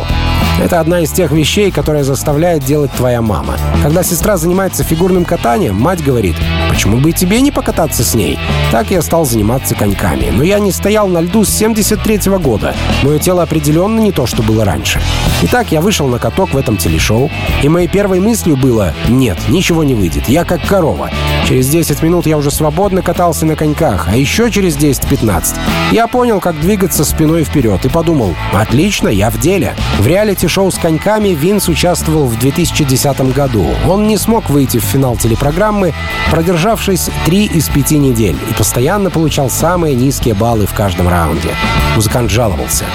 Это 0.59 0.79
одна 0.79 1.01
из 1.01 1.11
тех 1.11 1.31
вещей, 1.31 1.69
которая 1.69 2.03
заставляет 2.03 2.63
делать 2.63 2.91
твоя 2.93 3.21
мама. 3.21 3.57
Когда 3.83 4.01
сестра 4.01 4.37
занимается 4.37 4.83
фигурным 4.83 5.23
катанием, 5.23 5.75
мать 5.75 6.03
говорит, 6.03 6.35
почему 6.69 6.97
бы 6.97 7.11
и 7.11 7.13
тебе 7.13 7.41
не 7.41 7.51
покататься 7.51 8.03
с 8.03 8.15
ней? 8.15 8.39
Так 8.71 8.89
я 8.89 9.03
стал 9.03 9.23
заниматься 9.23 9.75
коньками. 9.75 9.96
Но 10.31 10.43
я 10.43 10.59
не 10.59 10.71
стоял 10.71 11.07
на 11.07 11.21
льду 11.21 11.43
с 11.43 11.49
73 11.49 12.29
-го 12.29 12.39
года. 12.39 12.75
Мое 13.03 13.19
тело 13.19 13.43
определенно 13.43 13.99
не 13.99 14.11
то, 14.11 14.25
что 14.25 14.43
было 14.43 14.63
раньше. 14.63 15.01
Итак, 15.43 15.71
я 15.71 15.81
вышел 15.81 16.07
на 16.07 16.19
каток 16.19 16.53
в 16.53 16.57
этом 16.57 16.77
телешоу, 16.77 17.29
и 17.63 17.69
моей 17.69 17.87
первой 17.87 18.19
мыслью 18.19 18.57
было 18.57 18.93
«Нет, 19.07 19.37
ничего 19.49 19.83
не 19.83 19.95
выйдет, 19.95 20.29
я 20.29 20.43
как 20.45 20.65
корова». 20.65 21.09
Через 21.47 21.69
10 21.69 22.01
минут 22.03 22.27
я 22.27 22.37
уже 22.37 22.51
свободно 22.51 23.01
катался 23.01 23.45
на 23.45 23.55
коньках, 23.55 24.07
а 24.09 24.17
еще 24.17 24.51
через 24.51 24.75
10-15 24.75 25.55
я 25.91 26.07
понял, 26.07 26.39
как 26.39 26.59
двигаться 26.59 27.05
спиной 27.05 27.43
вперед 27.43 27.85
и 27.85 27.89
подумал 27.89 28.35
«Отлично, 28.53 29.07
я 29.07 29.29
в 29.29 29.39
деле». 29.39 29.75
В 29.99 30.07
реалити-шоу 30.07 30.71
с 30.71 30.77
коньками 30.77 31.29
Винс 31.29 31.69
участвовал 31.69 32.25
в 32.25 32.37
2010 32.37 33.33
году. 33.33 33.65
Он 33.87 34.07
не 34.07 34.17
смог 34.17 34.49
выйти 34.49 34.79
в 34.79 34.83
финал 34.83 35.15
телепрограммы, 35.15 35.93
продержавшись 36.29 37.09
три 37.25 37.45
из 37.45 37.69
пяти 37.69 37.97
недель, 37.97 38.37
и 38.49 38.53
постоянно 38.53 39.09
получал 39.09 39.49
самые 39.49 39.86
низкие 39.93 40.33
баллы 40.33 40.65
в 40.65 40.73
каждом 40.73 41.07
раунде. 41.07 41.49
Музыкант 41.95 42.31
жаловался. 42.31 42.85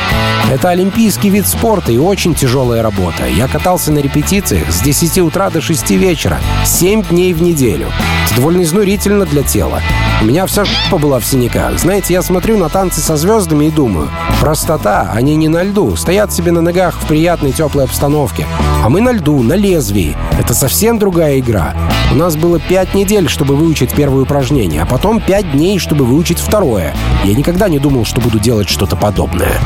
Это 0.51 0.71
олимпийский 0.71 1.31
вид 1.31 1.47
спорта 1.47 1.93
и 1.93 1.99
очень 1.99 2.35
тяжелая 2.35 2.83
работа. 2.83 3.27
Я 3.27 3.49
катался 3.49 3.93
на 3.93 3.99
репетициях 3.99 4.71
с 4.71 4.81
10 4.81 5.19
утра 5.19 5.51
до 5.51 5.61
6 5.61 5.91
вечера, 5.93 6.41
7 6.65 7.05
дней 7.05 7.33
в 7.33 7.43
неделю. 7.43 7.89
Это 8.27 8.37
довольно 8.37 8.63
изнурительно 8.63 9.25
для 9.25 9.43
тела. 9.43 9.81
У 10.23 10.25
меня 10.25 10.47
вся 10.47 10.65
жопа 10.65 10.99
была 10.99 11.19
в 11.19 11.25
синяках. 11.25 11.81
Знаете, 11.81 12.15
я 12.15 12.23
смотрю 12.23 12.57
на 12.57 12.69
танцы 12.69 13.01
со 13.01 13.17
звездами 13.17 13.65
и 13.65 13.71
думаю, 13.73 14.09
простота, 14.41 15.11
они 15.13 15.35
не 15.35 15.49
на 15.49 15.65
льду, 15.65 15.97
стоят 15.97 16.33
себе 16.33 16.53
на 16.53 16.61
ногах 16.61 16.95
в 16.95 17.09
приятной 17.09 17.51
теплой 17.51 17.85
обстановке. 17.85 18.47
А 18.85 18.89
мы 18.89 19.01
на 19.01 19.11
льду, 19.11 19.43
на 19.43 19.55
лезвии. 19.55 20.17
Это 20.39 20.55
совсем 20.55 21.01
другая 21.01 21.41
игра. 21.41 21.75
У 22.13 22.15
нас 22.15 22.37
было 22.37 22.61
пять 22.61 22.95
недель, 22.95 23.29
чтобы 23.29 23.57
выучить 23.57 23.95
первое 23.95 24.23
упражнение, 24.23 24.83
а 24.83 24.87
потом 24.87 25.21
пять 25.21 25.51
дней, 25.51 25.81
чтобы 25.81 26.05
выучить 26.05 26.39
второе. 26.39 26.95
Я 27.25 27.35
никогда 27.35 27.69
не 27.69 27.81
думал, 27.81 28.05
что 28.05 28.21
буду 28.21 28.39
делать 28.39 28.69
что-то 28.69 28.95
подобное. 28.95 29.59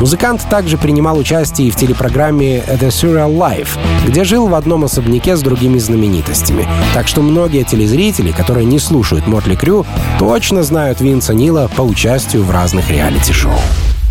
Музыкант 0.00 0.46
также 0.48 0.78
принимал 0.78 1.18
участие 1.18 1.68
и 1.68 1.70
в 1.70 1.76
телепрограмме 1.76 2.60
«The 2.60 2.88
Surreal 2.88 3.36
Life», 3.36 3.78
где 4.06 4.24
жил 4.24 4.48
в 4.48 4.54
одном 4.54 4.84
особняке 4.84 5.36
с 5.36 5.42
другими 5.42 5.78
знаменитостями. 5.78 6.66
Так 6.94 7.06
что 7.06 7.20
многие 7.20 7.64
телезрители, 7.64 8.32
которые 8.32 8.64
не 8.64 8.78
слушают 8.78 9.26
Мотли 9.26 9.56
Крю, 9.56 9.84
точно 10.18 10.62
знают 10.62 11.02
Винса 11.02 11.34
Нила 11.34 11.68
по 11.76 11.82
участию 11.82 12.44
в 12.44 12.50
разных 12.50 12.90
реалити-шоу. 12.90 13.52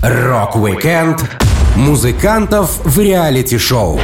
Rock-Weekend 0.04 1.26
музыкантов 1.76 2.80
в 2.84 3.00
реалити-шоу 3.00 4.00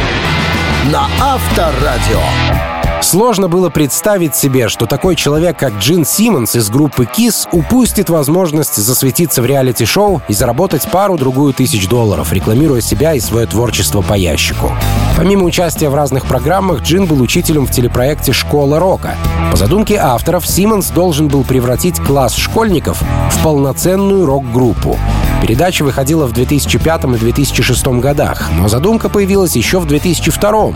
на 0.91 1.07
Авторадио. 1.21 2.74
Сложно 3.15 3.47
было 3.47 3.69
представить 3.69 4.35
себе, 4.35 4.67
что 4.67 4.87
такой 4.87 5.15
человек, 5.15 5.57
как 5.57 5.75
Джин 5.75 6.05
Симмонс 6.05 6.57
из 6.57 6.69
группы 6.69 7.05
KISS, 7.05 7.47
упустит 7.53 8.09
возможность 8.09 8.75
засветиться 8.75 9.41
в 9.41 9.45
реалити-шоу 9.45 10.21
и 10.27 10.33
заработать 10.33 10.85
пару-другую 10.91 11.53
тысяч 11.53 11.87
долларов, 11.87 12.33
рекламируя 12.33 12.81
себя 12.81 13.13
и 13.13 13.21
свое 13.21 13.47
творчество 13.47 14.01
по 14.01 14.15
ящику. 14.15 14.73
Помимо 15.15 15.45
участия 15.45 15.87
в 15.87 15.95
разных 15.95 16.25
программах, 16.25 16.81
Джин 16.81 17.05
был 17.05 17.21
учителем 17.21 17.65
в 17.67 17.71
телепроекте 17.71 18.33
«Школа 18.33 18.79
рока». 18.79 19.15
По 19.49 19.55
задумке 19.55 19.95
авторов, 19.95 20.45
Симмонс 20.45 20.89
должен 20.89 21.29
был 21.29 21.45
превратить 21.45 22.01
класс 22.01 22.35
школьников 22.35 23.01
в 23.31 23.41
полноценную 23.41 24.25
рок-группу. 24.25 24.99
Передача 25.41 25.83
выходила 25.83 26.25
в 26.25 26.33
2005 26.33 27.03
и 27.05 27.17
2006 27.17 27.87
годах, 28.01 28.49
но 28.57 28.67
задумка 28.67 29.07
появилась 29.07 29.55
еще 29.55 29.79
в 29.79 29.85
2002. 29.85 30.73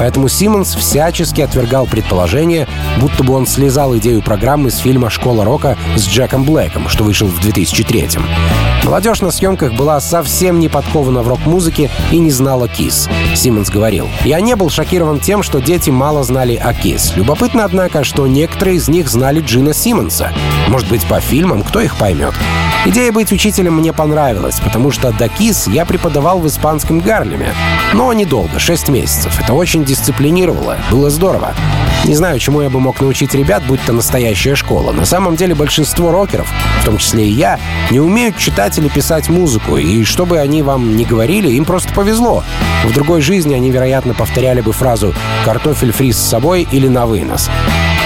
Поэтому 0.00 0.28
Симмонс 0.28 0.76
всячески 0.76 1.42
отвергал 1.42 1.86
предположение, 1.86 2.66
будто 2.96 3.22
бы 3.22 3.34
он 3.34 3.46
слезал 3.46 3.94
идею 3.98 4.22
программы 4.22 4.70
с 4.70 4.78
фильма 4.78 5.10
«Школа 5.10 5.44
рока» 5.44 5.76
с 5.94 6.08
Джеком 6.08 6.44
Блэком, 6.44 6.88
что 6.88 7.04
вышел 7.04 7.28
в 7.28 7.38
2003. 7.38 8.08
Молодежь 8.82 9.20
на 9.20 9.30
съемках 9.30 9.74
была 9.74 10.00
совсем 10.00 10.58
не 10.58 10.70
подкована 10.70 11.20
в 11.20 11.28
рок-музыке 11.28 11.90
и 12.10 12.18
не 12.18 12.30
знала 12.30 12.66
Кис. 12.66 13.10
Симмонс 13.34 13.68
говорил, 13.68 14.08
«Я 14.24 14.40
не 14.40 14.56
был 14.56 14.70
шокирован 14.70 15.20
тем, 15.20 15.42
что 15.42 15.60
дети 15.60 15.90
мало 15.90 16.24
знали 16.24 16.54
о 16.56 16.72
Кис. 16.72 17.12
Любопытно, 17.14 17.66
однако, 17.66 18.02
что 18.02 18.26
некоторые 18.26 18.76
из 18.76 18.88
них 18.88 19.10
знали 19.10 19.40
Джина 19.40 19.74
Симмонса. 19.74 20.32
Может 20.68 20.88
быть, 20.88 21.04
по 21.04 21.20
фильмам, 21.20 21.62
кто 21.62 21.78
их 21.78 21.96
поймет. 21.96 22.32
Идея 22.86 23.12
быть 23.12 23.30
учителем 23.30 23.74
мне 23.74 23.92
понравилась, 23.92 24.58
потому 24.58 24.90
что 24.90 25.12
до 25.12 25.28
КИС 25.28 25.66
я 25.66 25.84
преподавал 25.84 26.38
в 26.38 26.46
испанском 26.46 27.00
Гарлеме. 27.00 27.52
Но 27.92 28.10
недолго, 28.14 28.58
6 28.58 28.88
месяцев. 28.88 29.38
Это 29.38 29.52
очень 29.52 29.84
дисциплинировало. 29.90 30.76
Было 30.88 31.10
здорово. 31.10 31.52
Не 32.04 32.14
знаю, 32.14 32.38
чему 32.38 32.62
я 32.62 32.70
бы 32.70 32.78
мог 32.78 33.00
научить 33.00 33.34
ребят, 33.34 33.64
будь 33.66 33.84
то 33.84 33.92
настоящая 33.92 34.54
школа. 34.54 34.92
На 34.92 35.04
самом 35.04 35.34
деле 35.34 35.54
большинство 35.56 36.12
рокеров, 36.12 36.48
в 36.80 36.84
том 36.84 36.96
числе 36.96 37.26
и 37.26 37.32
я, 37.32 37.58
не 37.90 37.98
умеют 37.98 38.38
читать 38.38 38.78
или 38.78 38.88
писать 38.88 39.28
музыку. 39.28 39.76
И 39.76 40.04
что 40.04 40.26
бы 40.26 40.38
они 40.38 40.62
вам 40.62 40.96
ни 40.96 41.04
говорили, 41.04 41.50
им 41.50 41.64
просто 41.64 41.92
повезло. 41.92 42.44
В 42.84 42.94
другой 42.94 43.20
жизни 43.20 43.52
они, 43.52 43.70
вероятно, 43.70 44.14
повторяли 44.14 44.60
бы 44.60 44.72
фразу 44.72 45.12
«картофель 45.44 45.92
фри 45.92 46.12
с 46.12 46.18
собой» 46.18 46.68
или 46.70 46.86
«на 46.86 47.06
вынос». 47.06 47.50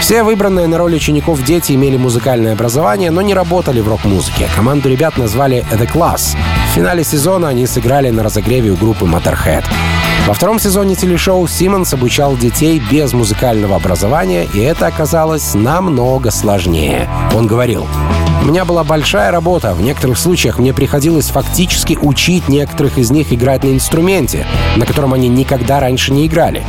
Все 0.00 0.22
выбранные 0.22 0.66
на 0.66 0.78
роль 0.78 0.94
учеников 0.94 1.42
дети 1.44 1.72
имели 1.72 1.96
музыкальное 1.96 2.54
образование, 2.54 3.10
но 3.10 3.22
не 3.22 3.34
работали 3.34 3.80
в 3.80 3.88
рок-музыке. 3.88 4.48
Команду 4.56 4.88
ребят 4.88 5.18
назвали 5.18 5.64
«The 5.70 5.90
Class». 5.90 6.36
В 6.70 6.74
финале 6.74 7.04
сезона 7.04 7.48
они 7.48 7.66
сыграли 7.66 8.10
на 8.10 8.22
разогреве 8.22 8.70
у 8.70 8.76
группы 8.76 9.04
Motorhead. 9.04 9.64
Во 10.26 10.32
втором 10.32 10.58
сезоне 10.58 10.94
телешоу 10.94 11.46
Симмонс 11.46 11.92
обучал 11.92 12.34
детей 12.34 12.82
без 12.90 13.12
музыкального 13.12 13.76
образования, 13.76 14.48
и 14.54 14.58
это 14.58 14.86
оказалось 14.86 15.52
намного 15.52 16.30
сложнее. 16.30 17.10
Он 17.34 17.46
говорил, 17.46 17.86
у 18.42 18.46
меня 18.46 18.64
была 18.64 18.84
большая 18.84 19.30
работа. 19.30 19.74
В 19.74 19.82
некоторых 19.82 20.18
случаях 20.18 20.58
мне 20.58 20.72
приходилось 20.72 21.28
фактически 21.28 21.98
учить 22.00 22.48
некоторых 22.48 22.96
из 22.96 23.10
них 23.10 23.34
играть 23.34 23.64
на 23.64 23.74
инструменте, 23.74 24.46
на 24.76 24.86
котором 24.86 25.12
они 25.12 25.28
никогда 25.28 25.78
раньше 25.78 26.10
не 26.10 26.26
играли. 26.26 26.64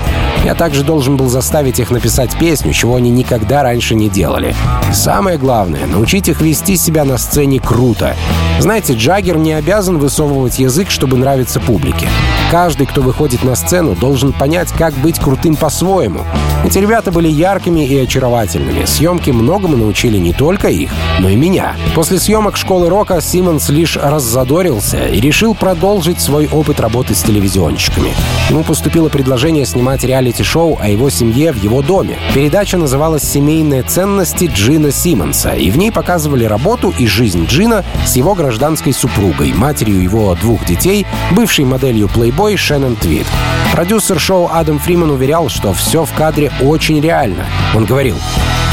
Я 0.45 0.53
также 0.53 0.83
должен 0.83 1.17
был 1.17 1.27
заставить 1.27 1.79
их 1.79 1.89
написать 1.89 2.37
песню, 2.37 2.71
чего 2.71 2.97
они 2.97 3.09
никогда 3.09 3.63
раньше 3.63 3.95
не 3.95 4.09
делали. 4.09 4.55
самое 4.93 5.39
главное— 5.39 5.85
научить 5.87 6.29
их 6.29 6.39
вести 6.39 6.77
себя 6.77 7.03
на 7.03 7.17
сцене 7.17 7.59
круто. 7.59 8.15
Знаете, 8.59 8.93
Джаггер 8.93 9.37
не 9.37 9.53
обязан 9.53 9.97
высовывать 9.97 10.59
язык, 10.59 10.91
чтобы 10.91 11.17
нравиться 11.17 11.59
публике. 11.59 12.07
Каждый, 12.51 12.85
кто 12.85 13.01
выходит 13.01 13.43
на 13.43 13.55
сцену, 13.55 13.95
должен 13.95 14.33
понять, 14.33 14.71
как 14.71 14.93
быть 14.93 15.19
крутым 15.19 15.55
по-своему. 15.55 16.21
Эти 16.63 16.77
ребята 16.79 17.11
были 17.11 17.27
яркими 17.27 17.85
и 17.85 17.97
очаровательными. 17.97 18.85
Съемки 18.85 19.31
многому 19.31 19.77
научили 19.77 20.17
не 20.17 20.33
только 20.33 20.67
их, 20.69 20.91
но 21.19 21.29
и 21.29 21.35
меня. 21.35 21.75
После 21.93 22.19
съемок 22.19 22.55
«Школы 22.55 22.89
рока» 22.89 23.19
Симмонс 23.21 23.69
лишь 23.69 23.97
раззадорился 23.97 25.05
и 25.05 25.19
решил 25.19 25.53
продолжить 25.53 26.21
свой 26.21 26.47
опыт 26.47 26.79
работы 26.79 27.13
с 27.13 27.23
телевизионщиками. 27.23 28.13
Ему 28.49 28.63
поступило 28.63 29.09
предложение 29.09 29.65
снимать 29.65 30.03
реалити-шоу 30.35 30.77
о 30.81 30.87
его 30.87 31.09
семье 31.09 31.51
в 31.51 31.63
его 31.63 31.81
доме. 31.81 32.17
Передача 32.33 32.77
называлась 32.77 33.23
«Семейные 33.23 33.83
ценности 33.83 34.49
Джина 34.53 34.91
Симмонса», 34.91 35.53
и 35.53 35.71
в 35.71 35.77
ней 35.77 35.91
показывали 35.91 36.45
работу 36.45 36.93
и 36.97 37.07
жизнь 37.07 37.45
Джина 37.45 37.83
с 38.05 38.15
его 38.15 38.35
гражданской 38.35 38.93
супругой, 38.93 39.53
матерью 39.53 40.01
его 40.01 40.35
двух 40.35 40.65
детей, 40.65 41.05
бывшей 41.31 41.65
моделью 41.65 42.09
Playboy 42.13 42.57
Шеннон 42.57 42.95
Твит. 42.95 43.27
Продюсер 43.71 44.19
шоу 44.19 44.49
Адам 44.51 44.79
Фриман 44.79 45.11
уверял, 45.11 45.49
что 45.49 45.73
все 45.73 46.05
в 46.05 46.13
кадре 46.13 46.51
очень 46.61 46.99
реально. 47.01 47.45
Он 47.73 47.85
говорил, 47.85 48.17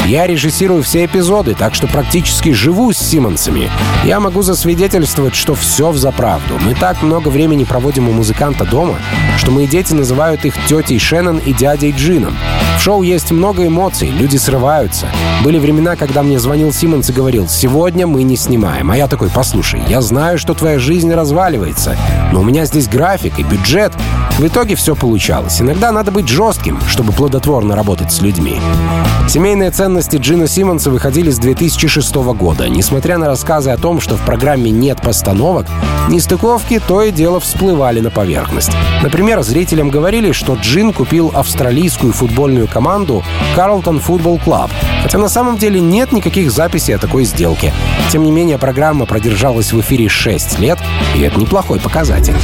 я 0.05 0.27
режиссирую 0.27 0.83
все 0.83 1.05
эпизоды, 1.05 1.55
так 1.55 1.73
что 1.73 1.87
практически 1.87 2.51
живу 2.51 2.91
с 2.91 2.97
Симмонсами. 2.97 3.71
Я 4.03 4.19
могу 4.19 4.41
засвидетельствовать, 4.41 5.33
что 5.33 5.55
все 5.55 5.91
в 5.91 5.97
заправду. 5.97 6.59
Мы 6.59 6.75
так 6.75 7.01
много 7.01 7.29
времени 7.29 7.63
проводим 7.63 8.09
у 8.09 8.11
музыканта 8.11 8.65
дома, 8.65 8.95
что 9.37 9.51
мои 9.51 9.65
дети 9.65 9.93
называют 9.93 10.43
их 10.43 10.55
тетей 10.67 10.99
Шеннон 10.99 11.37
и 11.37 11.52
дядей 11.53 11.91
Джином. 11.91 12.35
В 12.77 12.81
шоу 12.83 13.01
есть 13.03 13.31
много 13.31 13.65
эмоций, 13.65 14.09
люди 14.09 14.37
срываются. 14.37 15.07
Были 15.43 15.57
времена, 15.57 15.95
когда 15.95 16.21
мне 16.23 16.39
звонил 16.39 16.73
Симмонс 16.73 17.09
и 17.09 17.13
говорил, 17.13 17.47
сегодня 17.47 18.07
мы 18.07 18.23
не 18.23 18.35
снимаем. 18.35 18.91
А 18.91 18.97
я 18.97 19.07
такой, 19.07 19.29
послушай, 19.29 19.81
я 19.87 20.01
знаю, 20.01 20.37
что 20.37 20.53
твоя 20.53 20.79
жизнь 20.79 21.13
разваливается, 21.13 21.95
но 22.31 22.41
у 22.41 22.43
меня 22.43 22.65
здесь 22.65 22.87
график 22.87 23.39
и 23.39 23.43
бюджет. 23.43 23.93
В 24.37 24.45
итоге 24.47 24.75
все 24.75 24.95
получалось. 24.95 25.61
Иногда 25.61 25.91
надо 25.91 26.11
быть 26.11 26.27
жестким, 26.27 26.79
чтобы 26.87 27.13
плодотворно 27.13 27.75
работать 27.75 28.11
с 28.11 28.21
людьми. 28.21 28.59
Семейные 29.27 29.71
ценности 29.71 30.17
Джина 30.17 30.47
Симмонса 30.47 30.91
выходили 30.91 31.31
с 31.31 31.39
2006 31.39 32.15
года. 32.15 32.67
Несмотря 32.67 33.17
на 33.17 33.27
рассказы 33.27 33.69
о 33.71 33.77
том, 33.77 34.01
что 34.01 34.15
в 34.15 34.21
программе 34.21 34.69
нет 34.69 35.01
постановок, 35.01 35.67
нестыковки 36.09 36.81
то 36.85 37.01
и 37.01 37.11
дело 37.11 37.39
всплывали 37.39 37.99
на 37.99 38.09
поверхность. 38.09 38.71
Например, 39.01 39.41
зрителям 39.41 39.89
говорили, 39.89 40.33
что 40.33 40.55
Джин 40.55 40.93
купил 40.93 41.31
австралийскую 41.33 42.11
футбольную 42.11 42.62
команду 42.67 43.23
Carlton 43.55 44.03
Football 44.05 44.43
Club, 44.43 44.69
хотя 45.01 45.17
на 45.17 45.29
самом 45.29 45.57
деле 45.57 45.79
нет 45.79 46.11
никаких 46.11 46.51
записей 46.51 46.95
о 46.95 46.99
такой 46.99 47.23
сделке. 47.25 47.73
Тем 48.11 48.23
не 48.23 48.31
менее, 48.31 48.57
программа 48.57 49.05
продержалась 49.05 49.71
в 49.73 49.79
эфире 49.81 50.09
6 50.09 50.59
лет, 50.59 50.79
и 51.15 51.21
это 51.21 51.39
неплохой 51.39 51.79
показатель. 51.79 52.35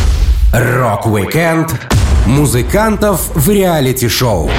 Rock-Weekend 0.53 1.75
музыкантов 2.25 3.29
в 3.35 3.49
реалити-шоу 3.49 4.49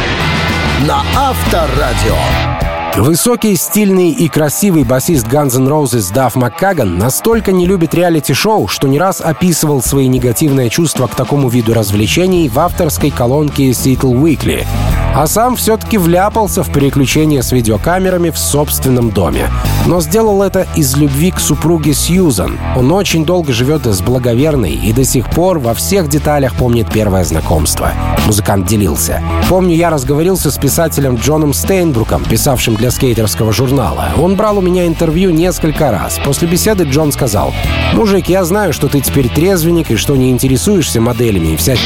на 0.86 1.02
Авторадио. 1.16 2.59
Высокий, 2.96 3.56
стильный 3.56 4.10
и 4.10 4.28
красивый 4.28 4.84
басист 4.84 5.26
Guns 5.26 5.56
N' 5.56 5.68
Roses 5.68 6.12
Дафф 6.12 6.34
Маккаган 6.34 6.98
настолько 6.98 7.52
не 7.52 7.66
любит 7.66 7.94
реалити-шоу, 7.94 8.66
что 8.66 8.88
не 8.88 8.98
раз 8.98 9.20
описывал 9.20 9.80
свои 9.80 10.08
негативные 10.08 10.70
чувства 10.70 11.06
к 11.06 11.14
такому 11.14 11.48
виду 11.48 11.72
развлечений 11.72 12.48
в 12.48 12.58
авторской 12.58 13.10
колонке 13.10 13.70
Seattle 13.70 14.20
Weekly. 14.20 14.66
А 15.14 15.26
сам 15.26 15.56
все-таки 15.56 15.98
вляпался 15.98 16.62
в 16.62 16.72
переключение 16.72 17.42
с 17.42 17.52
видеокамерами 17.52 18.30
в 18.30 18.38
собственном 18.38 19.10
доме. 19.10 19.50
Но 19.86 20.00
сделал 20.00 20.42
это 20.42 20.66
из 20.76 20.96
любви 20.96 21.32
к 21.32 21.40
супруге 21.40 21.94
Сьюзан. 21.94 22.58
Он 22.76 22.92
очень 22.92 23.24
долго 23.24 23.52
живет 23.52 23.86
с 23.86 24.02
благоверной 24.02 24.72
и 24.72 24.92
до 24.92 25.04
сих 25.04 25.28
пор 25.30 25.58
во 25.58 25.74
всех 25.74 26.08
деталях 26.08 26.54
помнит 26.54 26.90
первое 26.92 27.24
знакомство. 27.24 27.92
Музыкант 28.26 28.66
делился. 28.66 29.20
Помню, 29.48 29.74
я 29.74 29.90
разговорился 29.90 30.50
с 30.50 30.58
писателем 30.58 31.16
Джоном 31.16 31.54
Стейнбруком, 31.54 32.24
писавшим 32.24 32.76
для 32.80 32.90
скейтерского 32.90 33.52
журнала. 33.52 34.08
Он 34.16 34.36
брал 34.36 34.58
у 34.58 34.62
меня 34.62 34.86
интервью 34.86 35.30
несколько 35.30 35.90
раз. 35.90 36.18
После 36.24 36.48
беседы 36.48 36.84
Джон 36.84 37.12
сказал, 37.12 37.52
«Мужик, 37.92 38.28
я 38.28 38.42
знаю, 38.44 38.72
что 38.72 38.88
ты 38.88 39.00
теперь 39.00 39.28
трезвенник 39.28 39.90
и 39.90 39.96
что 39.96 40.16
не 40.16 40.30
интересуешься 40.30 41.00
моделями 41.00 41.48
и 41.48 41.56
вся 41.56 41.76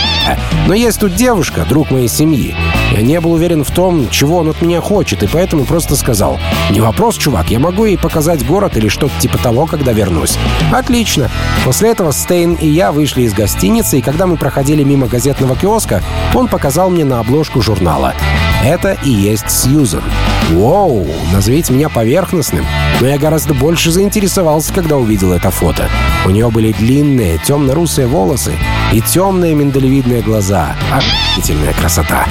но 0.66 0.74
есть 0.74 1.00
тут 1.00 1.14
девушка, 1.14 1.66
друг 1.68 1.90
моей 1.90 2.09
семьи. 2.09 2.54
Я 2.94 3.02
не 3.02 3.20
был 3.20 3.33
уверен 3.33 3.64
в 3.64 3.72
том, 3.72 4.09
чего 4.09 4.37
он 4.38 4.50
от 4.50 4.62
меня 4.62 4.80
хочет, 4.80 5.24
и 5.24 5.26
поэтому 5.26 5.64
просто 5.64 5.96
сказал, 5.96 6.38
«Не 6.70 6.80
вопрос, 6.80 7.16
чувак, 7.16 7.50
я 7.50 7.59
могу 7.59 7.87
ей 7.87 7.98
показать 7.98 8.46
город 8.46 8.76
или 8.76 8.87
что-то 8.87 9.12
типа 9.18 9.37
того, 9.38 9.66
когда 9.66 9.90
вернусь». 9.90 10.38
Отлично. 10.72 11.28
После 11.64 11.90
этого 11.90 12.12
Стейн 12.12 12.54
и 12.54 12.68
я 12.68 12.92
вышли 12.92 13.22
из 13.22 13.35
гостиницы, 13.35 13.98
и 13.98 14.00
когда 14.00 14.28
мы 14.28 14.37
проходили 14.37 14.85
мимо 14.85 15.09
газетного 15.09 15.57
киоска, 15.57 16.04
он 16.35 16.46
показал 16.46 16.88
мне 16.88 17.04
на 17.04 17.18
обложку 17.18 17.61
журнала. 17.62 18.14
Это 18.62 18.96
и 19.02 19.11
есть 19.11 19.50
Сьюзен. 19.50 20.02
Воу, 20.50 21.04
назовите 21.33 21.72
меня 21.72 21.88
поверхностным, 21.88 22.64
но 23.00 23.09
я 23.09 23.18
гораздо 23.18 23.54
больше 23.54 23.90
заинтересовался, 23.90 24.72
когда 24.72 24.96
увидел 24.96 25.33
это 25.33 25.50
фото. 25.50 25.88
У 26.26 26.30
нее 26.30 26.48
были 26.48 26.70
длинные, 26.70 27.38
темно-русые 27.38 28.07
волосы 28.07 28.54
и 28.92 29.00
темные 29.00 29.54
миндалевидные 29.54 30.22
глаза. 30.22 30.76
Охренительная 30.92 31.72
красота. 31.72 32.26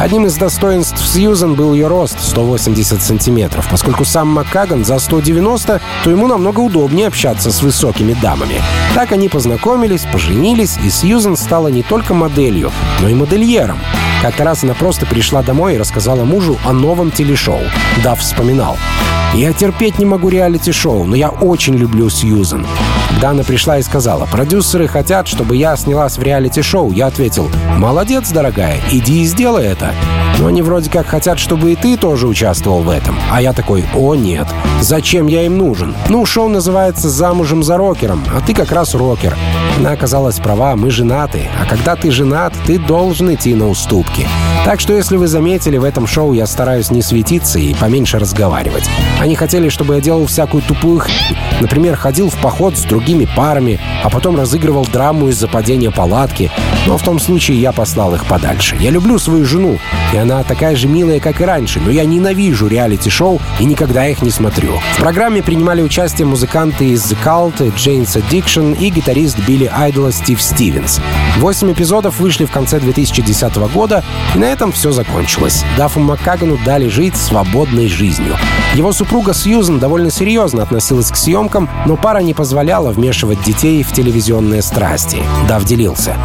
Одним 0.00 0.26
из 0.26 0.34
достоинств 0.36 0.98
Сьюзан 1.06 1.54
был 1.54 1.72
ее 1.72 1.86
рост— 1.86 2.18
180 2.20 3.00
сантиметров. 3.00 3.68
Поскольку 3.70 4.04
сам 4.04 4.28
Маккаган 4.28 4.84
за 4.84 4.98
190, 4.98 5.80
то 6.02 6.10
ему 6.10 6.26
намного 6.26 6.60
удобнее 6.60 7.06
общаться 7.06 7.50
с 7.50 7.62
высокими 7.62 8.12
дамами. 8.12 8.60
Так 8.94 9.12
они 9.12 9.28
познакомились, 9.28 10.06
поженились, 10.12 10.76
и 10.82 10.90
Сьюзан 10.90 11.36
стала 11.36 11.68
не 11.68 11.82
только 11.82 12.12
моделью, 12.12 12.72
но 13.00 13.08
и 13.08 13.14
модельером. 13.14 13.78
Как-то 14.20 14.44
раз 14.44 14.64
она 14.64 14.74
просто 14.74 15.06
пришла 15.06 15.42
домой 15.42 15.74
и 15.74 15.78
рассказала 15.78 16.24
мужу 16.24 16.58
о 16.64 16.72
новом 16.72 17.10
телешоу. 17.10 17.60
Дав 18.02 18.18
вспоминал. 18.18 18.76
Я 19.34 19.52
терпеть 19.52 19.98
не 19.98 20.04
могу 20.04 20.28
реалити-шоу, 20.28 21.04
но 21.04 21.16
я 21.16 21.28
очень 21.28 21.76
люблю 21.76 22.10
Сьюзен. 22.10 22.66
Когда 23.10 23.30
она 23.30 23.42
пришла 23.42 23.78
и 23.78 23.82
сказала, 23.82 24.26
продюсеры 24.26 24.88
хотят, 24.88 25.28
чтобы 25.28 25.56
я 25.56 25.76
снялась 25.76 26.18
в 26.18 26.22
реалити-шоу, 26.22 26.92
я 26.92 27.06
ответил, 27.06 27.50
молодец, 27.76 28.30
дорогая, 28.30 28.80
иди 28.90 29.22
и 29.22 29.24
сделай 29.24 29.66
это. 29.66 29.92
Но 30.38 30.48
они 30.48 30.62
вроде 30.62 30.90
как 30.90 31.06
хотят, 31.06 31.38
чтобы 31.38 31.72
и 31.72 31.76
ты 31.76 31.96
тоже 31.96 32.26
участвовал 32.26 32.82
в 32.82 32.90
этом. 32.90 33.16
А 33.30 33.40
я 33.40 33.52
такой, 33.52 33.84
о 33.94 34.14
нет, 34.14 34.46
зачем 34.80 35.26
я 35.28 35.46
им 35.46 35.58
нужен? 35.58 35.94
Ну, 36.08 36.26
шоу 36.26 36.48
называется 36.48 37.08
«Замужем 37.08 37.62
за 37.62 37.76
рокером», 37.76 38.22
а 38.34 38.40
ты 38.40 38.52
как 38.52 38.72
раз 38.72 38.94
рокер. 38.94 39.36
Она 39.78 39.92
оказалась 39.92 40.38
права, 40.38 40.76
мы 40.76 40.90
женаты. 40.90 41.48
А 41.60 41.66
когда 41.66 41.96
ты 41.96 42.10
женат, 42.10 42.52
ты 42.66 42.78
должен 42.78 43.32
идти 43.34 43.54
на 43.54 43.68
уступки. 43.68 44.26
Так 44.64 44.80
что 44.80 44.92
если 44.92 45.16
вы 45.16 45.26
заметили, 45.26 45.78
в 45.78 45.84
этом 45.84 46.06
шоу 46.06 46.32
я 46.32 46.46
стараюсь 46.46 46.90
не 46.90 47.02
светиться 47.02 47.58
и 47.58 47.74
поменьше 47.74 48.18
разговаривать. 48.18 48.84
Они 49.20 49.34
хотели, 49.36 49.68
чтобы 49.68 49.94
я 49.94 50.00
делал 50.00 50.26
всякую 50.26 50.62
тупую 50.62 51.00
х... 51.00 51.08
Например, 51.60 51.96
ходил 51.96 52.30
в 52.30 52.34
поход 52.36 52.76
с 52.76 52.82
другими 52.94 53.26
парами, 53.36 53.80
а 54.04 54.08
потом 54.08 54.36
разыгрывал 54.36 54.86
драму 54.86 55.28
из-за 55.28 55.48
падения 55.48 55.90
палатки. 55.90 56.48
Но 56.86 56.96
в 56.96 57.02
том 57.02 57.18
случае 57.18 57.60
я 57.60 57.72
послал 57.72 58.14
их 58.14 58.24
подальше. 58.26 58.76
Я 58.78 58.90
люблю 58.90 59.18
свою 59.18 59.44
жену, 59.44 59.80
и 60.12 60.16
она 60.16 60.44
такая 60.44 60.76
же 60.76 60.86
милая, 60.86 61.18
как 61.18 61.40
и 61.40 61.44
раньше, 61.44 61.80
но 61.80 61.90
я 61.90 62.04
ненавижу 62.04 62.68
реалити-шоу 62.68 63.40
и 63.58 63.64
никогда 63.64 64.06
их 64.06 64.22
не 64.22 64.30
смотрю. 64.30 64.78
В 64.96 65.00
программе 65.00 65.42
принимали 65.42 65.82
участие 65.82 66.26
музыканты 66.26 66.90
из 66.90 67.04
The 67.10 67.16
Cult, 67.24 67.74
Jane's 67.74 68.14
Addiction 68.14 68.78
и 68.78 68.90
гитарист 68.90 69.40
Билли 69.40 69.68
Айдола 69.74 70.12
Стив 70.12 70.40
Стивенс. 70.40 71.00
Восемь 71.38 71.72
эпизодов 71.72 72.20
вышли 72.20 72.44
в 72.44 72.52
конце 72.52 72.78
2010 72.78 73.56
года, 73.74 74.04
и 74.36 74.38
на 74.38 74.44
этом 74.44 74.70
все 74.70 74.92
закончилось. 74.92 75.64
Даффу 75.76 75.98
Маккагану 75.98 76.58
дали 76.64 76.86
жить 76.86 77.16
свободной 77.16 77.88
жизнью. 77.88 78.36
Его 78.74 78.92
супруга 78.92 79.34
Сьюзен 79.34 79.80
довольно 79.80 80.10
серьезно 80.10 80.62
относилась 80.62 81.10
к 81.10 81.16
съемкам, 81.16 81.68
но 81.86 81.96
пара 81.96 82.18
не 82.18 82.34
позволяла 82.34 82.83
вмешивать 82.90 83.42
детей 83.42 83.82
в 83.82 83.92
телевизионные 83.92 84.62
страсти. 84.62 85.18
Дав 85.48 85.64
делился. 85.64 86.16